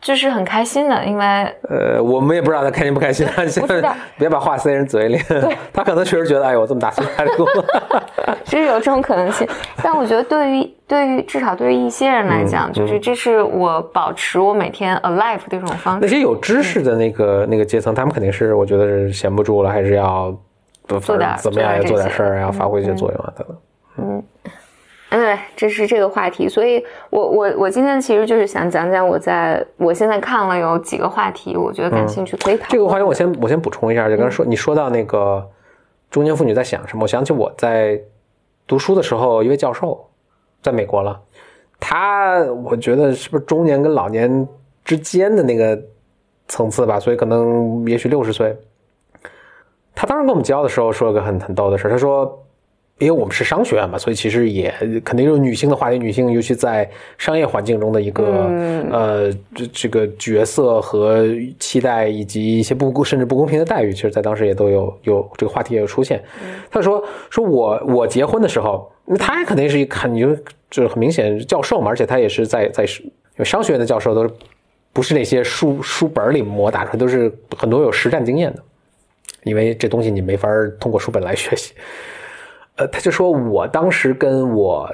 [0.00, 1.24] 就是很开心的，因为
[1.68, 3.26] 呃，我们也不知道他开心不开心。
[3.48, 5.18] 现在别把话塞人嘴里。
[5.74, 7.64] 他可能确实觉得，哎呦，我这么大岁数还工作，
[8.46, 9.46] 是有这种可能性。
[9.82, 16.00] 但我觉得，对于对于至少对于一些人来讲，就是这是我保持我每天 alive 的一种方式。
[16.00, 20.32] 那些有知识的那个那个阶层，他们肯定是我觉得是闲不住了，还是要
[21.00, 23.56] 做点怎么样要做点事儿，要发挥一些作用啊等等。
[23.98, 24.22] 嗯。
[25.10, 32.66] 对，这是这个话题，所以我我我今天其实就是想讲讲我在我现在看了有几个话题，我觉得感兴趣可以讨。
[32.68, 35.48] 这个话题我先我先补充一下，就刚才说你说到那个
[36.10, 37.98] 中年妇女在想什么，我想起我在
[38.66, 40.10] 读书的时候，一位教授
[40.62, 41.18] 在美国了，
[41.80, 44.46] 他我觉得是不是中年跟老年
[44.84, 45.80] 之间的那个
[46.48, 48.54] 层次吧，所以可能也许六十岁。
[49.94, 52.44] 他当时跟我们教的时候说了个很很逗的事，他说。
[52.98, 58.50] 因为我们是商学院嘛，所以其实也肯定有女性的话题，女性尤其在商业环境中的一个
[58.90, 61.24] 呃这这个角色和
[61.60, 66.20] 期待，以及一些不公甚至不公平的待遇，其实在当时也都有有这个话题也有出现。
[66.70, 70.34] 他说说我我结婚的时候，他肯定是一看你就
[70.68, 74.34] 就是很明显教授嘛，而且他也是在在因为商学院的教授都是
[74.92, 78.62] 不是那些书书本里磨打出来，都是很多有实战经验的，
[79.44, 80.48] 因为这东西你没法
[80.80, 81.72] 通过书本来学习。
[82.78, 84.88] 呃，他就说，我当时跟我，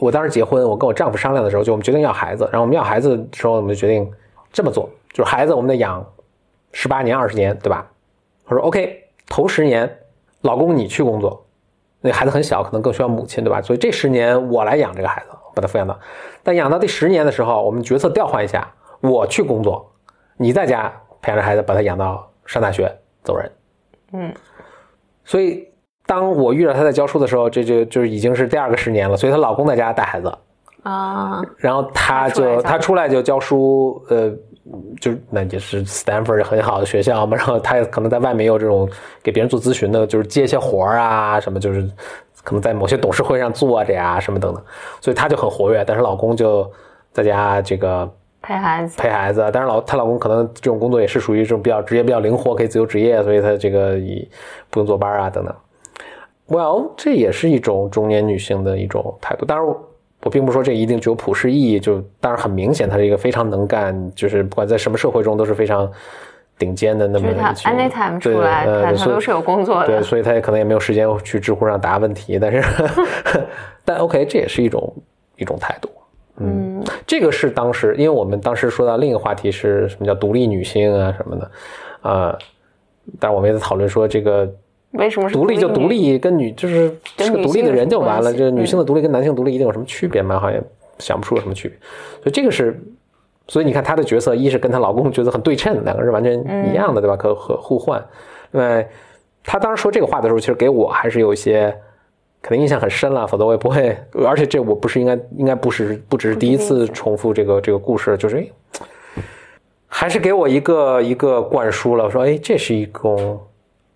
[0.00, 4.12] 我当时结婚，我跟我丈夫商量的时候，就我们决定要孩子，然后我们要孩子的时候，我们就决定
[4.52, 6.04] 这么做，就是孩子我们得养
[6.72, 7.88] 十八年、二十年，对吧？
[8.44, 9.88] 他说 OK，头十年，
[10.40, 11.46] 老公你去工作，
[12.00, 13.62] 那孩子很小，可能更需要母亲，对吧？
[13.62, 15.96] 所以这十年我来养这个孩子，把他抚养到，
[16.42, 18.68] 但养到第十年的时候，我们角色调换一下，
[19.00, 19.88] 我去工作，
[20.36, 23.52] 你在家培养着孩子，把他养到上大学走人，
[24.14, 24.34] 嗯，
[25.24, 25.68] 所以。
[26.06, 30.32] 当我遇到她在教书的时候，这就就是已经是第二个十年了，所以她老公在家带孩子。
[30.82, 34.30] 啊，然后她就她出来就教书，呃，
[35.00, 38.86] 就那也是 Stanford 很好的学校嘛，然后她可能在外面有这种
[39.22, 41.88] 给别人做咨询的，就是接一些活儿啊什么，就是
[42.42, 44.62] 可能在某些董事会上坐着呀什么等等，
[45.00, 46.70] 所以她就很活跃，但是老公就
[47.12, 48.06] 在家这个
[48.42, 49.00] 陪孩子。
[49.00, 54.28] 陪孩子，但是老她老公可能这种工作也是属于这种比较职业比较灵活，可以自由职业，所以她这个以
[54.68, 55.54] 不用坐班啊等等。
[56.46, 59.46] Well，这也是一种中年女性的一种态度。
[59.46, 59.74] 当然，
[60.22, 61.80] 我并不说这一定具有普世意义。
[61.80, 65.90] 就当然很明显，她是一个非常能干，就是不管在什么社会中都是非常
[66.58, 67.72] 顶尖的那么一群。
[67.72, 69.86] Anytime 出来，她都是有工作的。
[69.86, 72.38] 对，所以她也可能也没有时间去知乎上答问题。
[72.38, 72.62] 但是，
[73.82, 74.94] 但 OK，这也是一种
[75.36, 75.88] 一种态度。
[76.36, 81.50] 嗯，这个是当时，因为我们当时说到另一个话题是什么叫独立女性啊什么的
[82.02, 82.38] 啊，
[83.18, 84.46] 但是我们也在讨论说这个。
[84.94, 86.18] 为什么独立就独立？
[86.18, 88.32] 跟女就是是个独立的人就完了。
[88.32, 90.38] 就是女性的独立跟男性独立一定有什么区别吗？
[90.38, 90.62] 好像
[90.98, 91.76] 想不出有什么区别。
[92.22, 92.80] 所以这个是，
[93.48, 96.38] 所以你看她的角色，一是跟她老公角色很对称，两个人完全
[96.70, 97.16] 一样的，对吧？
[97.16, 98.00] 可可互换。
[98.52, 98.88] 另外，
[99.42, 101.76] 她当时说这个话的时候，其实给我还是有一些
[102.40, 103.96] 肯定印象很深了，否则我也不会。
[104.12, 108.46] 而且这我不是应该应该不是不只是第一次重复这个这个故事，就是
[109.88, 112.04] 还是给我一个一个灌输了。
[112.04, 113.40] 我说，哎，这是一种。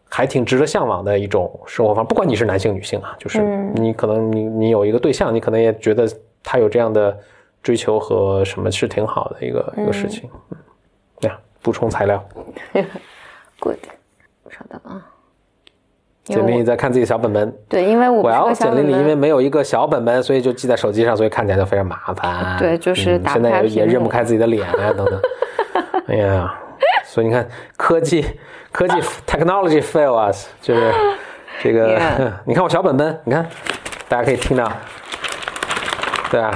[0.08, 3.40] 还挺值得向往的一种生活方式，不管你是男性女性啊，就是
[3.74, 6.08] 你可能你你有一个对象，你可能也觉得
[6.42, 7.16] 他有这样的
[7.62, 10.28] 追求和什么是挺好的一个一个事情。
[10.50, 10.56] 嗯，
[11.28, 12.24] 呀，补充材料。
[13.60, 13.78] Good，
[14.48, 15.04] 稍等啊。
[16.24, 17.50] 简历在看自己小本本。
[17.68, 22.58] 对，因为我我要简历里因为没有一个小本本，所以就记在手机上，所以看起来就非常麻烦。
[22.58, 25.20] 对，就是现在也也认不开自己的脸啊，等等。
[26.08, 26.54] 哎呀，
[27.04, 28.24] 所以你看科技。
[28.70, 28.94] 科技
[29.26, 30.92] technology fail us，就是
[31.62, 31.98] 这个。
[32.44, 33.44] 你看我小本本，你看，
[34.10, 34.70] 大家可以听到，
[36.30, 36.52] 对啊，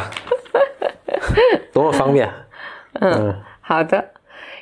[1.73, 2.31] 多么方便。
[3.01, 4.05] 嗯，好的。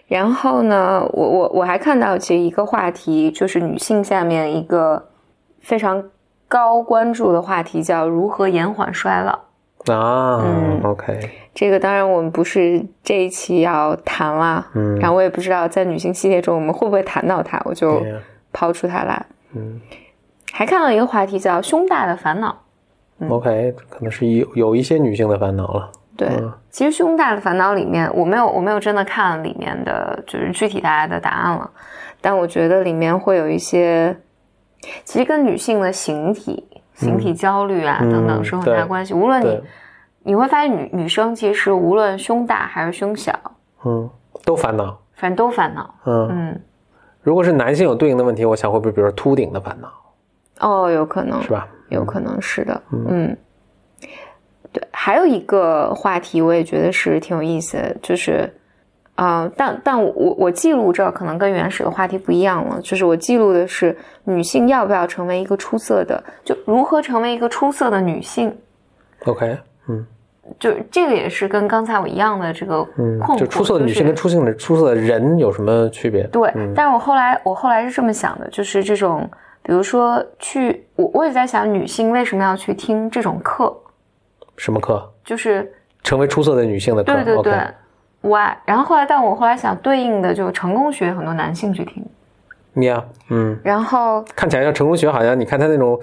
[0.07, 5.09] 然后呢，我我我还看到其实一个话题，就是女性下面一个
[5.61, 6.05] 非常
[6.47, 9.33] 高关注的话题，叫如何延缓衰老。
[9.93, 11.40] 啊，嗯，OK。
[11.55, 18.03] 这个当然我们不是这一期要谈啦，嗯然后我也不知道在女性系列中我们会不会谈到它，我就
[18.53, 19.27] 抛出它来。
[19.55, 19.81] 嗯
[20.53, 22.57] 还看到一个话题叫“胸大的烦恼
[23.29, 25.91] ，OK，可能是有有一些女性的烦恼了。”。
[26.17, 31.71] 对，嗯其实“胸大的烦恼”里面，我没有我没有真的看里面的就是具体大家的答案了，
[32.21, 34.15] 但我觉得里面会有一些，
[35.05, 39.15] 其实跟女性的形体、形体焦虑啊、嗯等等是有很大关系。
[39.15, 39.63] 无论你对，
[40.31, 43.33] 你会发现女女生其实无论胸大还是胸小，
[43.85, 44.09] 嗯，
[44.45, 44.97] 都烦恼。
[45.17, 45.93] 反正都烦恼。
[46.05, 46.61] 嗯，嗯，
[47.21, 49.91] 如果是男性有对应的问题，我想会不会比如说秃顶的烦恼，
[50.61, 51.43] 哦，有可能。
[51.43, 51.67] 是吧？
[51.89, 53.37] 有可能是的，嗯，
[54.71, 58.49] 对，还有一个话题我也觉得是挺有意思的，就是，
[59.17, 68.57] 啊、但但我我我记录这可能跟原始的话题不一样了，就是我记录的是女性要不要成为一个出色的，就如何成为一个出色的女性
[69.27, 69.59] ，OK，
[69.89, 70.07] 嗯
[70.59, 76.25] 就这个也是跟刚才我一样的这个嗯困，惑，就出色的女性跟出色的出色的人有什么区别？
[76.29, 79.29] 对，嗯但是我后来我后来是这么想的，就是这种，
[79.63, 83.75] 比如说去，我我也在想，女性为什么要去听这种课，
[84.57, 85.11] 什么课？
[85.25, 85.73] 就是
[86.03, 87.15] 成为出色的女性的课。
[87.15, 87.55] 对对对
[88.23, 88.53] ，why？
[88.65, 92.05] 然后后来，但我后来想，对应的就成功学，很多男性去听，
[92.73, 95.99] 你啊，嗯，然后看起来像成功学，好像你看他那种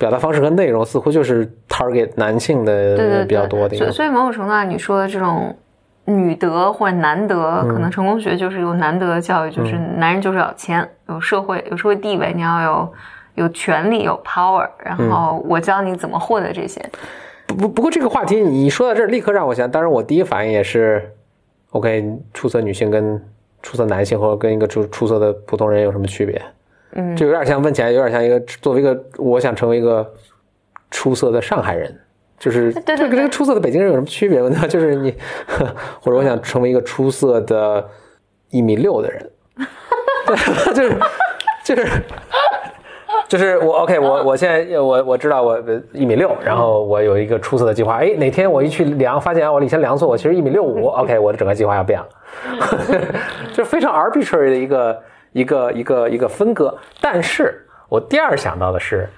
[0.00, 3.84] 表达方式和内容，似乎就是 target 男性的比较多的一个。
[3.84, 5.54] 所以所以某种程度上，你说的这种
[6.06, 12.92] 女德或者男德，可嗯能成功学就是有男德的教育，就是男人就是要钱，有社会有社会地位，你要有
[13.34, 16.82] 有权利有 power，然嗯后我教你怎么获得这些。
[17.46, 21.12] 不不不过这个话题你说到这儿，立刻让我想，当然我第一反应也是
[21.72, 23.22] ，OK，出色女性跟
[23.60, 26.40] 出色男性或者跟一个出出色的普通人有什么区别？
[26.92, 30.08] 嗯就有点像问起来，有点像一个作为一个我想成为一个
[30.90, 31.98] 出色的上海人。
[32.38, 34.66] 就是对对这个出色的北京人有什么区别呢？
[34.66, 35.14] 就是你，
[36.00, 37.86] 或者我想成为一个出色的
[38.48, 39.30] 一米六的人，
[40.24, 40.36] 对，
[40.72, 40.96] 就是
[41.62, 42.02] 就是
[43.28, 45.62] 就是我 OK，我我现在我我知道我
[45.92, 47.96] 一米六，然后我有一个出色的计划。
[47.96, 50.86] 哎，哪天我一去量，发现我以前量错，我其实一米六五。
[50.96, 52.08] OK，我的整个计划要变了，
[53.52, 54.98] 就非常 arbitrary 的一个
[55.32, 56.76] 一个一个一个分割。
[57.00, 59.08] 但是我第二想到的是，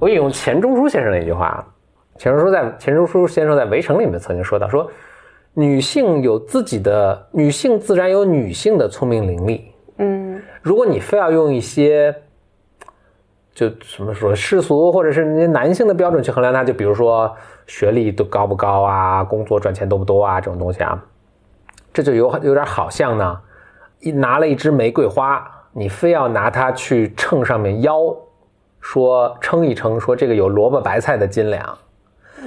[0.00, 1.64] 我引用钱钟书先生的一句话，
[2.16, 4.90] 钱钟书在钱钟书先生在《围城》里面曾经说到说。
[5.58, 9.62] 女性有自己的，女性自然有女性的聪明伶俐，
[9.96, 12.14] 嗯如果你非要用一些，
[13.54, 17.34] 就什么说世俗或者是那些男性的标准去衡量他，就比如说
[17.66, 21.02] 学历都高不高啊，工作赚钱多不多啊这种东西啊，
[21.90, 23.40] 这就有有点好像呢，
[24.00, 28.14] 一拿了一支玫瑰花，你非要拿它去秤上面腰，
[28.80, 31.78] 说称一称，说这个有萝卜白菜的斤两，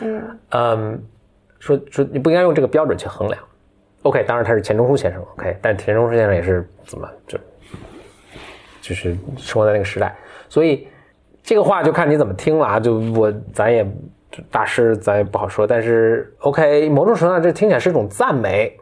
[0.01, 1.03] 嗯嗯，
[1.59, 3.41] 说说你不应该用这个标准去衡量。
[4.03, 7.37] OK，当然他是钱钟书先生，OK，但钱钟书先生也是怎么就
[8.81, 10.15] 就是生活在那个时代，
[10.47, 10.87] 所以
[11.43, 12.79] 这个话就看你怎么听了啊。
[12.79, 13.85] 就我咱也
[14.49, 18.78] 大师咱也不好说，但是 OK，某种程度上这听起来是一种赞美，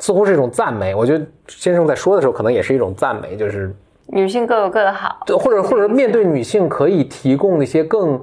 [0.00, 0.92] 似乎是一种赞美。
[0.92, 3.72] 我觉得先生在说的时候可能也是一种赞美，就是
[4.08, 8.20] 女性各有各的好，对，或者或者面对女性可以提供一些更。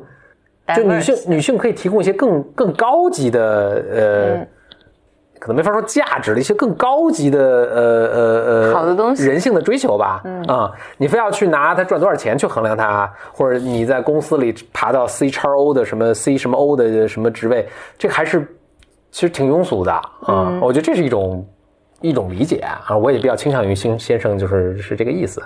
[0.76, 3.42] 就女性女性可以提供一些更更高级的
[3.90, 4.48] 呃，嗯
[5.40, 10.22] 可能没法说价值的一些更高级的呃呃呃好的东西人性的追求吧。
[10.26, 17.66] 嗯啊，你非要去拿他赚多少钱去衡量他，或者你在公司里爬到 C 叉 O 的什么 C 什么 O 的什么职位，
[17.98, 18.46] 这个还是
[19.10, 20.04] 其实挺庸俗的啊。
[20.26, 21.48] 嗯我觉得这是一种
[22.02, 25.42] 一种理解啊，我也比较倾向于先先生就是是这个意思。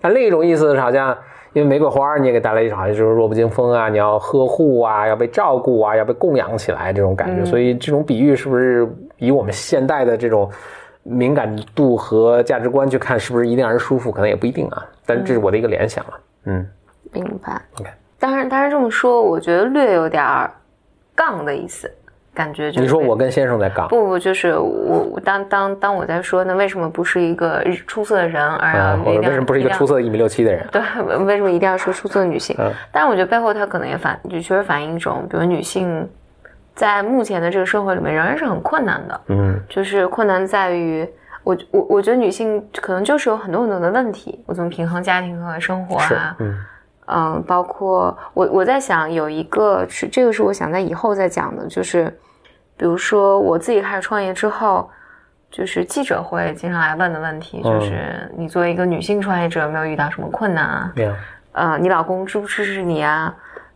[0.00, 1.16] 但另一种意思是好像。
[1.54, 7.44] 因为玫瑰花，你也给带来一种好像就是弱不禁风啊，你要呵护啊，要被照顾啊，要被供养起来这种感觉。
[7.44, 10.50] 所以这种比喻是不是以我们现代的这种
[11.04, 14.10] 敏感度和价值观去看，是不是一定让人舒服？
[14.10, 14.84] 可能也不一定啊。
[15.06, 16.20] 但是这是我的一个联想了。
[16.46, 16.68] 嗯
[17.12, 17.62] 明白。
[17.78, 17.88] ，OK，
[18.18, 20.50] 当然，当然这么说，我觉得略有点儿
[21.14, 21.88] 杠的意思，
[22.34, 30.66] 感觉就是你说我跟先生在杠，不不，就是我我当当当我在说，那为什么不是一个出色的人，而要啊，或者一定要为什么不是一个出色的一米六七的人？
[30.72, 30.82] 对，
[31.24, 32.56] 为什么一定要说出色的女性？
[32.58, 36.08] 嗯但是我觉得背后它可能也反，就确实反映一种，比如女性
[36.74, 41.08] 在目前的这个社会里面仍然是很困难的，嗯就是困难在于。
[41.44, 46.58] 我我我觉得女性可能就是有很多很多的问题，我怎么平衡家庭和生活啊，嗯
[47.04, 52.10] 嗯，包括我我在想有一个是这个是我想在以后再讲的，就是
[52.76, 54.90] 比如说我自己开始创业之后，
[55.50, 60.92] 就是记者会经常来问的问题，嗯就是你作为一个女性创业者，有没有遇到什么困难啊？
[61.52, 63.34] 呃，你老公支不支持你啊？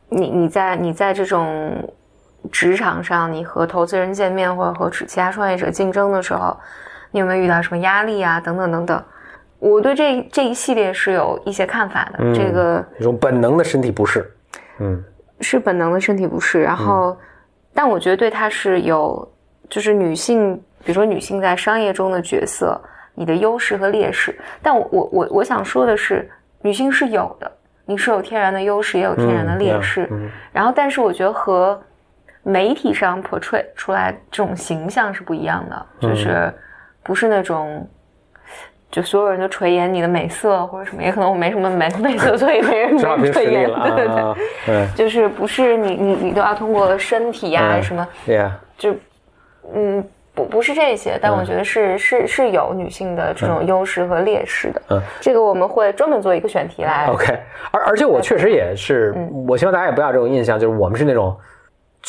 [0.09, 1.89] 你你在你在这种
[2.51, 6.57] 职场上你和投资人见面或者和其他创业者竞争的时候，
[7.11, 8.41] 你有没有遇到什么压力啊？
[8.41, 9.03] 等等等等。
[9.61, 12.35] 我对这这一系列是有一些看法的。
[12.35, 14.29] 这个一种本能的身体不适，
[14.79, 15.05] 嗯，
[15.41, 16.63] 是本能的身体不适。
[16.63, 17.17] 然后，
[17.79, 19.31] 但我觉得对他是有，
[19.71, 22.77] 就是女性，比如说女性在商业中的角色，
[23.15, 24.37] 你的优势和劣势。
[24.61, 26.29] 但我我我我想说的是，
[26.61, 27.49] 女性是有的，
[27.85, 30.11] 你是有天然的优势，也有天然的劣势。
[30.53, 31.81] 然后，但是我觉得和
[32.43, 36.53] 媒体上 portray 出来这种形象是不一样的，就是
[37.05, 37.89] 不是那种。
[38.91, 43.67] 就所有人都垂涎你的美色或者什么，也可能我没什么美美色，所以没人垂涎。
[43.95, 44.35] 对对
[44.65, 48.95] 对，就是不是你你你都要通过身体呀什么，对呀，就
[49.75, 50.03] 嗯
[50.35, 54.83] 不不是这些，但我觉得是是是有女性的这种优势和劣势的。
[54.91, 57.07] 嗯，这个我们会专门做一个选题来。
[57.09, 57.39] OK，
[57.71, 59.15] 而而且我确实也是，
[59.47, 61.37] 我希望大家也不要这种印象，就是我们是那种。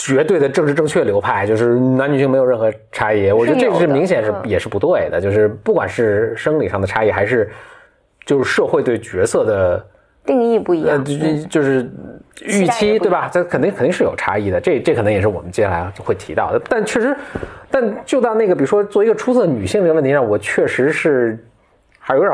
[0.01, 3.29] 绝对的政治正确流派，就是男女性没有任何差异。
[3.33, 7.49] 我觉得这是明显是也是不对的，就是不管是生理上的差异，还是
[8.25, 9.85] 就是社会对角色的
[10.25, 11.13] 定义不一样，就
[11.49, 11.91] 就是
[12.41, 13.29] 预期对吧？
[13.31, 14.61] 这肯定肯定是有差异的。
[14.61, 16.61] 这这可能也是我们接下来会提到的。
[16.69, 17.13] 但确实，
[17.69, 21.37] 但就到那个比如说做一个出色女性这个问题上，我确实是
[21.99, 22.33] 还有点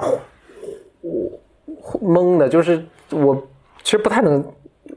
[2.00, 3.36] 懵的，就是我
[3.82, 4.46] 其实不太能。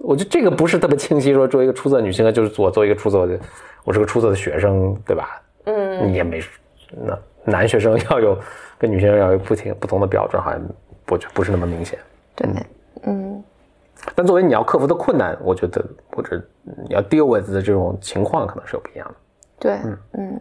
[0.01, 3.39] 我觉得这个不是特别清晰，说作为一个出色女性，就是我作为一个出色的，
[3.85, 5.41] 我是个出色的学生，对吧？
[5.65, 6.41] 嗯，你也没，
[6.91, 8.39] 那男学生要有
[8.79, 10.61] 跟女学生要有不停不同的标准，好像
[11.05, 11.99] 不不是那么明显。
[12.35, 12.49] 对，
[13.03, 13.43] 嗯。
[14.15, 19.15] 但作为你要克服的困难，我觉得或者你要 deal with 的这种情况，可能是有不一样的。
[19.59, 20.41] 对，嗯嗯。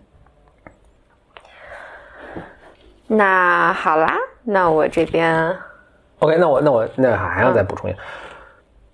[3.08, 5.56] 那好啦，那我这边
[6.20, 8.00] ，OK，那我那我那还要再补充一下。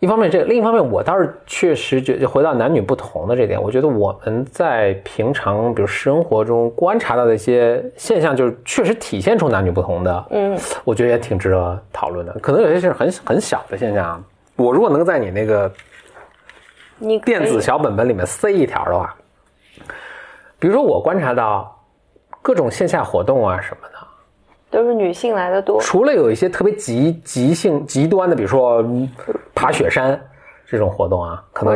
[0.03, 10.25] 一方面，这另一方面，我倒是确实觉得回到男女不同的这点，我觉得我们在平常比如生活中观察到的一些现象，就是确实体现出男女不同的。
[10.31, 12.33] 嗯，我觉得也挺值得讨论的。
[12.41, 14.21] 可能有些是很很小的现象，
[14.57, 15.71] 我如果能在你那个
[16.97, 19.15] 你电子小本本里面塞一条的话，
[20.59, 21.81] 比如说我观察到
[22.41, 23.92] 各种线下活动啊什么的。
[24.73, 28.83] 都是女性来的多，除了有一些特别极极性极端的，比如说
[29.53, 30.19] 爬雪山
[30.65, 31.75] 这种活动啊，可能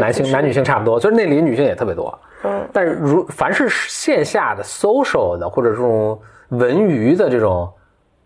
[0.00, 2.18] 男性男女性差不多，就是那里女性也特别多。
[2.42, 7.72] 嗯，但是如凡是线下的 social 的或者这种文娱的这种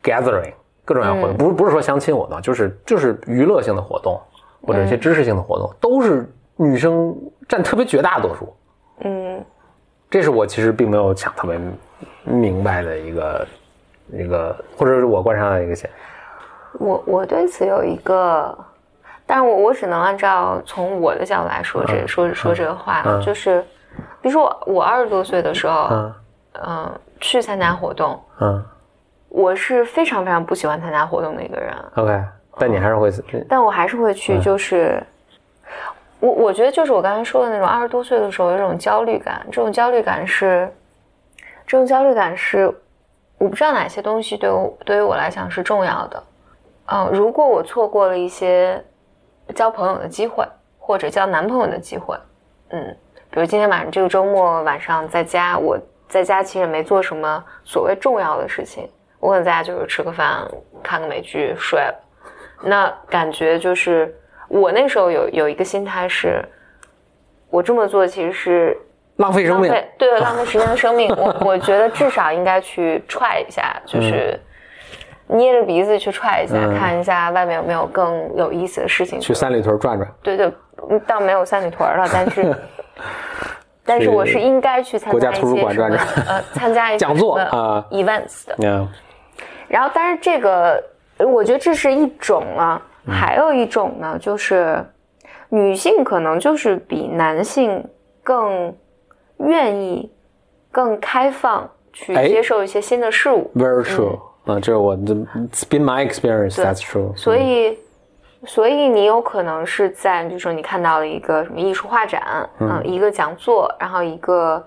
[0.03, 0.51] gathering
[0.83, 4.19] 各种各样活动，不是不是说相亲活动，就是就是娱乐性的活动
[4.63, 7.15] 或者一些知识性的活动，都是女生
[7.47, 8.57] 占特别绝大多数。
[9.01, 9.45] 嗯，
[10.09, 11.61] 这是我其实并没有想特别
[12.25, 13.47] 明白的一个。
[14.07, 15.91] 那个，或者是我观察到一个线。
[16.79, 18.57] 我我对此有一个，
[19.25, 23.63] 但是我我只能按照从我的角度来说这说说这个话，就是，
[24.21, 26.13] 比如说我我二十多岁的时候，
[26.65, 28.63] 嗯，去参加活动，嗯，
[29.31, 31.75] 我是非常非常不喜欢参加活动的一个人。
[31.95, 32.23] OK，
[32.59, 33.11] 但你还是会，
[33.49, 35.03] 但我还是会去，就是
[36.21, 40.71] 我我觉得就是我刚才说的那种二十多岁的时候有一种焦虑感，这种焦虑感是，
[41.67, 42.71] 这种焦虑感是。
[43.39, 46.23] 我不知道哪些东西对我对于我来讲是重要的，
[46.87, 48.83] 嗯，如果我错过了一些
[49.55, 50.43] 交朋友的机会
[50.79, 52.17] 或者交男朋友的机会，
[52.71, 52.97] 嗯，
[53.31, 55.79] 比如今天晚上这个周末晚上在家，我
[56.09, 60.49] 在家其实没做什么所谓重要的事情，我可能在家就是吃个饭、
[60.83, 61.95] 看个美剧、睡了，
[62.63, 64.19] 那感觉就是
[64.49, 66.43] 我那时候有有一个心态是，
[67.51, 68.81] 我这么做其实是。
[69.17, 71.09] 浪费生命，对，浪费时间的生命。
[71.17, 74.39] 我我觉得至少应该去踹一下，就是
[75.27, 79.19] 捏着鼻子去踹一下，看一下外面有没有更有意思的事情。
[79.19, 80.07] 去三里屯转转。
[80.23, 80.53] 对对，
[81.07, 82.55] 倒没有三里屯了，但是，
[83.87, 85.91] 但是我是应该去参加一些转转，
[86.29, 88.87] 呃，参加一些讲座啊，events 的。
[89.67, 90.83] 然后，但是这个，
[91.19, 94.85] 我觉得这是一种啊，还有一种呢，就是
[95.49, 97.83] 女性可能就是比男性
[98.23, 98.77] 更。
[99.39, 100.11] 愿意
[100.71, 104.19] 更开放去接受一些新的事物，Very true。
[104.45, 106.55] 啊，这是我的，It's been my experience.
[106.55, 107.17] That's true。
[107.17, 107.79] 所以，
[108.45, 114.65] 所以你有可能是在，比如说你看到了一个什么艺术画展，嗯，一个讲座，然后一个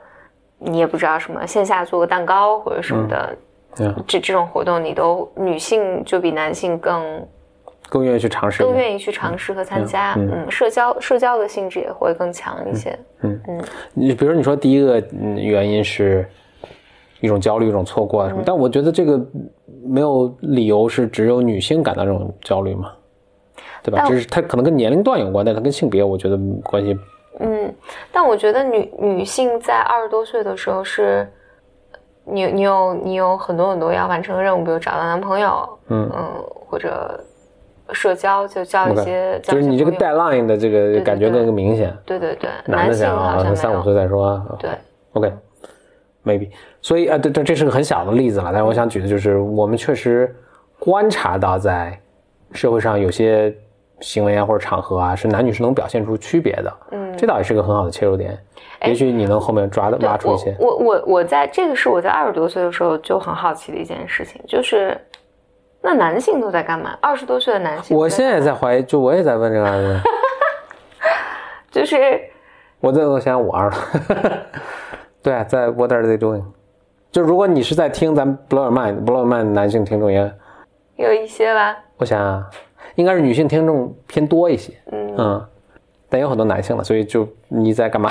[0.58, 3.38] 你也不知道什么线下做个蛋糕或者什么的，
[4.06, 7.28] 这这种活动你都女性就比男性更。
[7.90, 13.64] 更愿意去尝试，更愿意去尝试和参加，嗯，社交社交的性质也会更强一些，嗯嗯。
[13.94, 15.04] 你比如你说第一个
[15.36, 16.28] 原因是
[17.20, 19.20] 一种焦虑，一种错过啊什么，但我觉得这个
[19.84, 22.92] 没有理由是只有女性感到这种焦虑嘛，
[23.82, 24.06] 对吧？
[24.08, 26.98] 只是它可能跟年龄段有关，但它跟性别我觉得关系
[27.40, 27.74] 嗯，
[28.12, 31.28] 但我觉得女女性在二十多岁的时候是，
[32.26, 36.08] 你你有你有很多很多要完成的任务，比如找到男朋友，嗯。
[36.14, 37.20] 嗯，或者
[37.94, 41.96] 社交，就交一些，交就是你这个一些朋友 deadline 的这个感觉对更明显。
[42.06, 44.46] 对对对，男的性想啊，三五岁再说啊。
[44.60, 44.72] 对
[45.14, 46.50] ，OK，maybe。
[46.82, 48.52] 所以啊，对对，这是个很小的例子了。
[48.54, 50.34] 但是我想举的就是，我们确实
[50.78, 52.00] 观察到，在
[52.54, 53.54] 社会上有些
[54.00, 56.74] 行为啊或者场合啊，是男女是能表现出区别的。
[56.92, 58.38] 嗯，这倒也是个很好的切入点。
[58.86, 60.56] 也许你能后面抓的挖出一些。
[60.58, 64.98] 我我我我在这个是我在二十多岁的时候就很好奇的一件事情，就是
[65.82, 66.98] 那男性都在干嘛？
[67.02, 70.10] 二十多岁的男性，我现在也在怀疑，就我也在问这个问题。
[71.72, 71.96] 就是
[72.80, 73.78] 我在我想五二了。
[75.22, 76.44] 对啊，在 What are they doing？
[77.12, 80.32] 就如果你是在听咱们 Blow Your Mind，Blow Your Mind 男性听众也，
[80.96, 82.46] 有一些吧，我想啊，
[82.96, 84.74] 应该是女性听众偏多一些。
[84.92, 85.48] 嗯，嗯，
[86.10, 88.10] 但有很多男性了，所以就你在干嘛？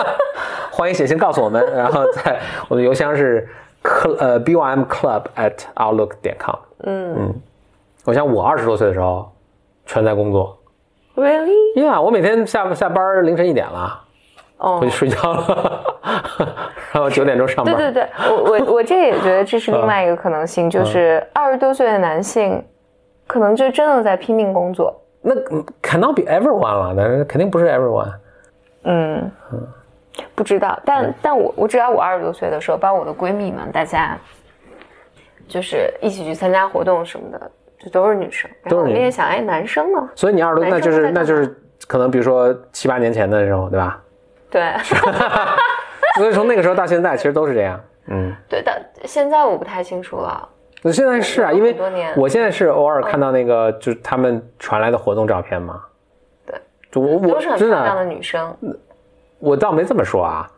[0.70, 3.48] 欢迎写信告诉我们，然后在我的邮箱是
[3.90, 6.56] cl 呃 bym club at outlook 点 com。
[6.84, 7.34] 嗯嗯
[8.04, 9.30] 我想我二十多岁的时候
[9.84, 10.56] 全在工作
[11.16, 11.76] ，，really？
[11.76, 14.00] 因为啊，我每天下下班凌晨一点了，
[14.58, 15.84] 哦回去，睡觉了，
[16.92, 17.74] 然后九点钟上班。
[17.74, 22.64] 对对对，我我我这也觉得这是另外一个可能性，就是二十多岁的男性，
[23.26, 24.98] 可能就真的在拼命工作。
[25.22, 25.34] 那
[25.82, 28.12] cannot be everyone 了，但是肯定不是 everyone。
[28.84, 29.68] 嗯嗯，
[30.34, 34.16] 不知道，但但我我知道，我二十多岁的时候，包括我的闺蜜们，大家
[35.48, 38.50] 就是一起去参加活动什么的，就都是女生。
[38.62, 40.08] 然后我都是女们也想，哎，男生呢？
[40.14, 41.56] 所以你二十多，那就是那就是
[41.86, 44.00] 可能比如说七八年前的时候，对吧？
[44.50, 44.74] 对
[46.18, 47.80] 所以从那个时候到现在，其实都是这样。
[48.06, 50.48] 嗯，对，但现在我不太清楚了。
[50.82, 51.76] 那现在是啊，因为
[52.16, 55.80] 我现在是偶尔看到那个就是他们传来的活动照片嘛。
[56.46, 56.58] 对，
[56.90, 58.56] 就我我都是很真漂亮的的，女生。
[59.40, 60.48] 我倒没这么说啊。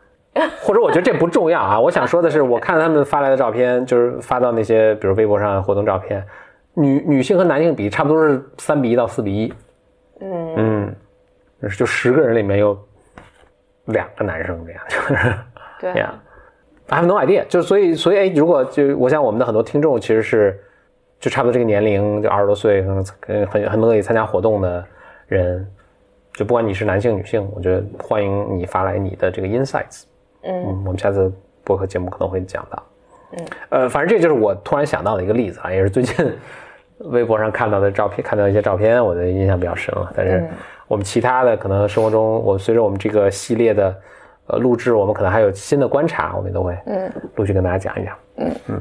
[0.63, 6.25] 或者我觉得这不重要啊，我想说的是，我看他们发来的照片，就是发到那些比如微博上的活动照片，
[6.73, 9.53] 女女性和男性比差不多是三比一到四比一，
[10.23, 10.55] 嗯，
[11.61, 12.75] 嗯，就十个人里面有
[13.85, 15.35] 两个男生这样，就是
[15.79, 16.13] 对 Yeah,
[16.89, 17.45] I have no idea。
[17.47, 20.59] 就所以所以哎，如果就我想我们的很多听众其实是
[21.21, 24.83] 就差不多这个年龄，就二十多岁，可能很很很乐意参加活动的
[25.27, 25.71] 人，
[26.35, 30.05] 就不管你是男性女性，我觉得欢迎你发来你的这个 insights。
[30.43, 32.83] 嗯嗯，我们下次播客节目可能会讲到。
[33.33, 36.33] 嗯，呃，反正这就是我突然想到的一个例子啊，也是最近
[36.99, 40.13] 微博上看到的照片，看到一些照片，我的印象比较深了。
[40.17, 40.49] 但是嗯
[40.89, 43.97] 我们其他的可能生活中，我随着我们这个系列的
[44.49, 48.17] 呃录制，我们可能还有新的观察，我们都会嗯，陆续跟大家讲一讲。
[48.37, 48.81] 嗯嗯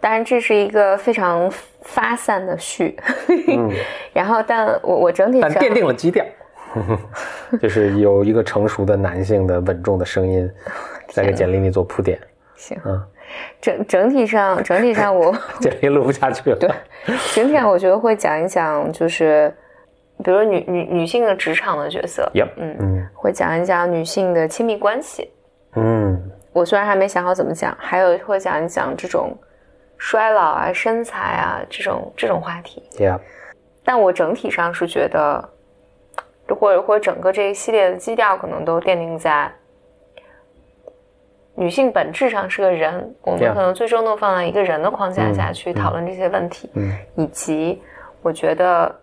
[0.00, 1.50] 当然这是一个非常
[1.82, 2.96] 发散的序。
[3.48, 3.70] 嗯，
[4.12, 6.24] 然后，但我我整体上但奠定了基调，
[7.60, 10.50] 就是有一个成熟的男性的稳重的声音
[11.12, 12.18] 在给简历里做铺垫。
[12.56, 13.02] 行，嗯
[13.60, 16.56] 整整体上整体上我 简历录不下去了。
[16.56, 16.68] 对，
[17.34, 19.52] 整体上我觉得会讲一讲，就是
[20.24, 25.30] 比如女女女性的职场的角色，Yep，嗯嗯会讲一讲女性的亲密关系。
[25.76, 29.36] 嗯我虽然还没想好怎么讲，还有会讲一讲这种
[29.98, 32.82] 衰老啊、身材啊这种这种话题。
[32.98, 33.20] ，Yeah，
[33.84, 35.48] 但我整体上是觉得，
[36.54, 39.50] 或者或者整个这一系列的基调可能都奠定在
[41.54, 46.96] 女性本质上是个人，我们可能最终都放在一个人的框架下去讨论这些问题，嗯。
[47.16, 47.82] 以及
[48.22, 48.94] 我觉得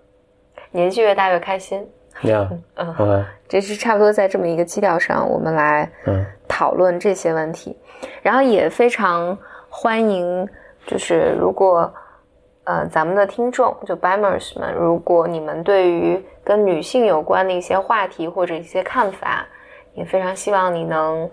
[0.71, 1.85] 年纪越大越开心
[2.23, 3.25] 嗯。
[3.47, 6.25] 这是差不多在这么一个基调上，我们来嗯。
[6.47, 7.75] 讨论这些问题，
[8.21, 9.37] 然后也非常
[9.67, 10.47] 欢迎，
[10.87, 11.93] 就是如果
[12.65, 19.45] 呃咱们的听众就 Bimmers 们，如果你们对于跟女性有关的一些话题或者一些看法，
[19.93, 21.29] 也非常希望你能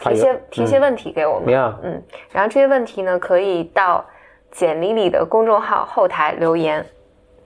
[0.00, 2.02] 提一些提一些问题给我们嗯，
[2.32, 4.04] 然后这些问题呢可以到
[4.50, 6.84] 简历里的公众号后台留言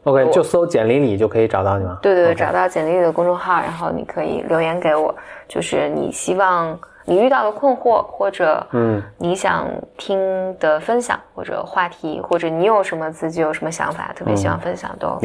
[0.04, 1.98] ，OK，就搜简历里就可以找到你吗？
[2.00, 5.14] 对对找到简历里的公众号，然后你可以留言给我，
[5.48, 10.18] 就是你希望你遇到的困惑，或者嗯你想听
[10.58, 15.18] 的分享或者话题，或者你有什么自己有什么想法，特别希望分享都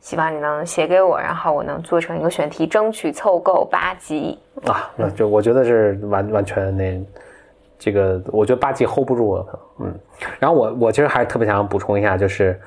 [0.00, 4.38] 希望你能写给我，然后我能做成一个选题，争取凑够八集。
[4.64, 7.04] 啊，那就我觉得是完完全那
[7.76, 9.92] 这个，我觉得八集 hold 不住我，嗯。
[10.38, 12.58] 然后我我其实还是特别想补充一下，就是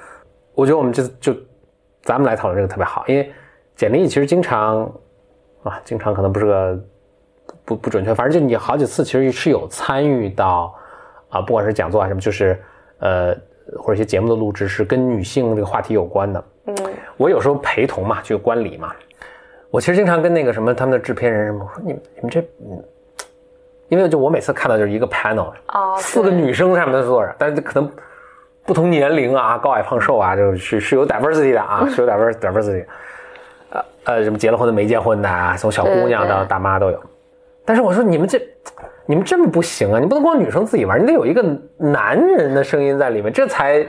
[0.54, 1.34] 我觉得我们这次就
[2.02, 3.32] 咱们来讨论这个特别好，因为
[3.74, 4.82] 简历其实经常
[5.64, 6.80] 啊，经常可能不是个
[7.70, 10.74] 不不准确，反正就你好几次其实是有参与到
[11.30, 12.60] 啊，不管是讲座啊什么，就是
[12.98, 13.36] 呃
[13.78, 16.44] 或者一些节目的录制是跟女性这个话题有关的。
[16.66, 16.76] 嗯。
[17.16, 18.92] 我有时候陪同嘛，就观礼嘛，
[19.70, 22.84] 我其实经常跟那个什么他们的制片人什么，我说你们你们这，嗯，
[23.90, 27.88] 因为就我每次看到就是一个 panel，哦，四个女生上面坐着，但是可能
[28.66, 32.86] 不同年龄啊，高矮胖瘦啊，就是是有 diversity 的啊，是有 divers diversity，
[33.70, 37.00] 呃呃，什么结了婚的、没结婚的啊，从小姑娘到大妈都有。
[37.70, 38.42] 但是我说你们这，
[39.06, 40.00] 你们这么不行啊！
[40.00, 41.46] 你不能光女生自己玩，你得有一个
[41.78, 43.86] 男人的声音在里面，这才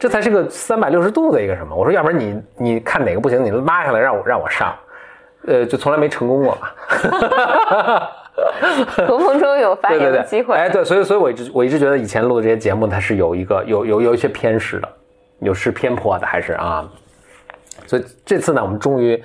[0.00, 1.76] 这才是个三百六十度的一个什么。
[1.76, 4.74] 我说要不然你你看哪个不行，你拉下来让我让我上，
[5.46, 6.68] 呃，就从来没成功过嘛。
[8.96, 10.56] 合 同中有发言的机会。
[10.56, 14.88] 哎，对，所以所以我一直我一直觉得以前录的这些节目，它是有一个有有有一些偏食的，
[15.38, 16.84] 有是偏颇的，还是啊。
[17.86, 19.22] 所以这次呢，我们终于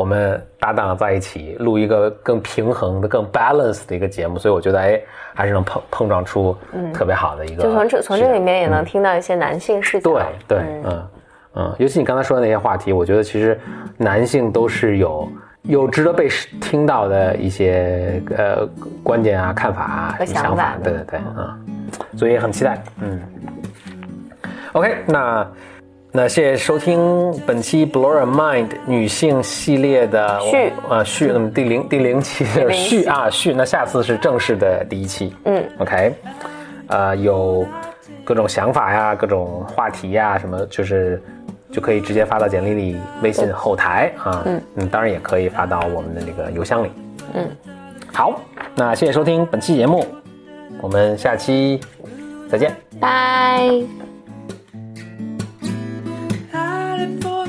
[0.00, 4.98] 我们搭档在一起录一个更平衡的、更 balance 的一个节目，所以我觉得哎，
[5.34, 6.56] 还是能碰碰撞出
[6.94, 7.62] 特别好的一个。
[7.62, 10.10] 就从这从这里面也能听到一些男性视角。
[10.10, 11.08] 对对，嗯
[11.56, 13.60] 嗯，尤其你刚才说的那些话题，我觉得其实
[13.98, 15.28] 男性都是有
[15.64, 16.30] 有值得被
[16.62, 18.66] 听到的一些呃
[19.02, 21.60] 观点啊、看法啊、和想法，想法对对对，嗯，
[22.16, 23.20] 所以很期待，嗯。
[24.72, 25.46] OK，那
[26.12, 30.72] 那谢谢收听本期 Blow Your Mind 女性系列的续。
[30.88, 33.02] 啊续，那么第零第零期的零期。
[33.02, 36.12] 续啊续，那下次是正式的第一期，嗯，OK，
[36.88, 37.64] 呃，有
[38.24, 41.22] 各种想法呀，各种话题呀，什么就是
[41.70, 44.42] 就可以直接发到简历里、微信后台啊，
[44.74, 46.90] 嗯当然也可以发到我们的那个邮箱里，
[47.34, 47.48] 嗯，
[48.12, 48.40] 好，
[48.74, 50.04] 那谢谢收听本期节目，
[50.80, 51.80] 我们下期
[52.50, 52.74] 再见。
[52.98, 54.09] 拜。
[57.00, 57.39] it for.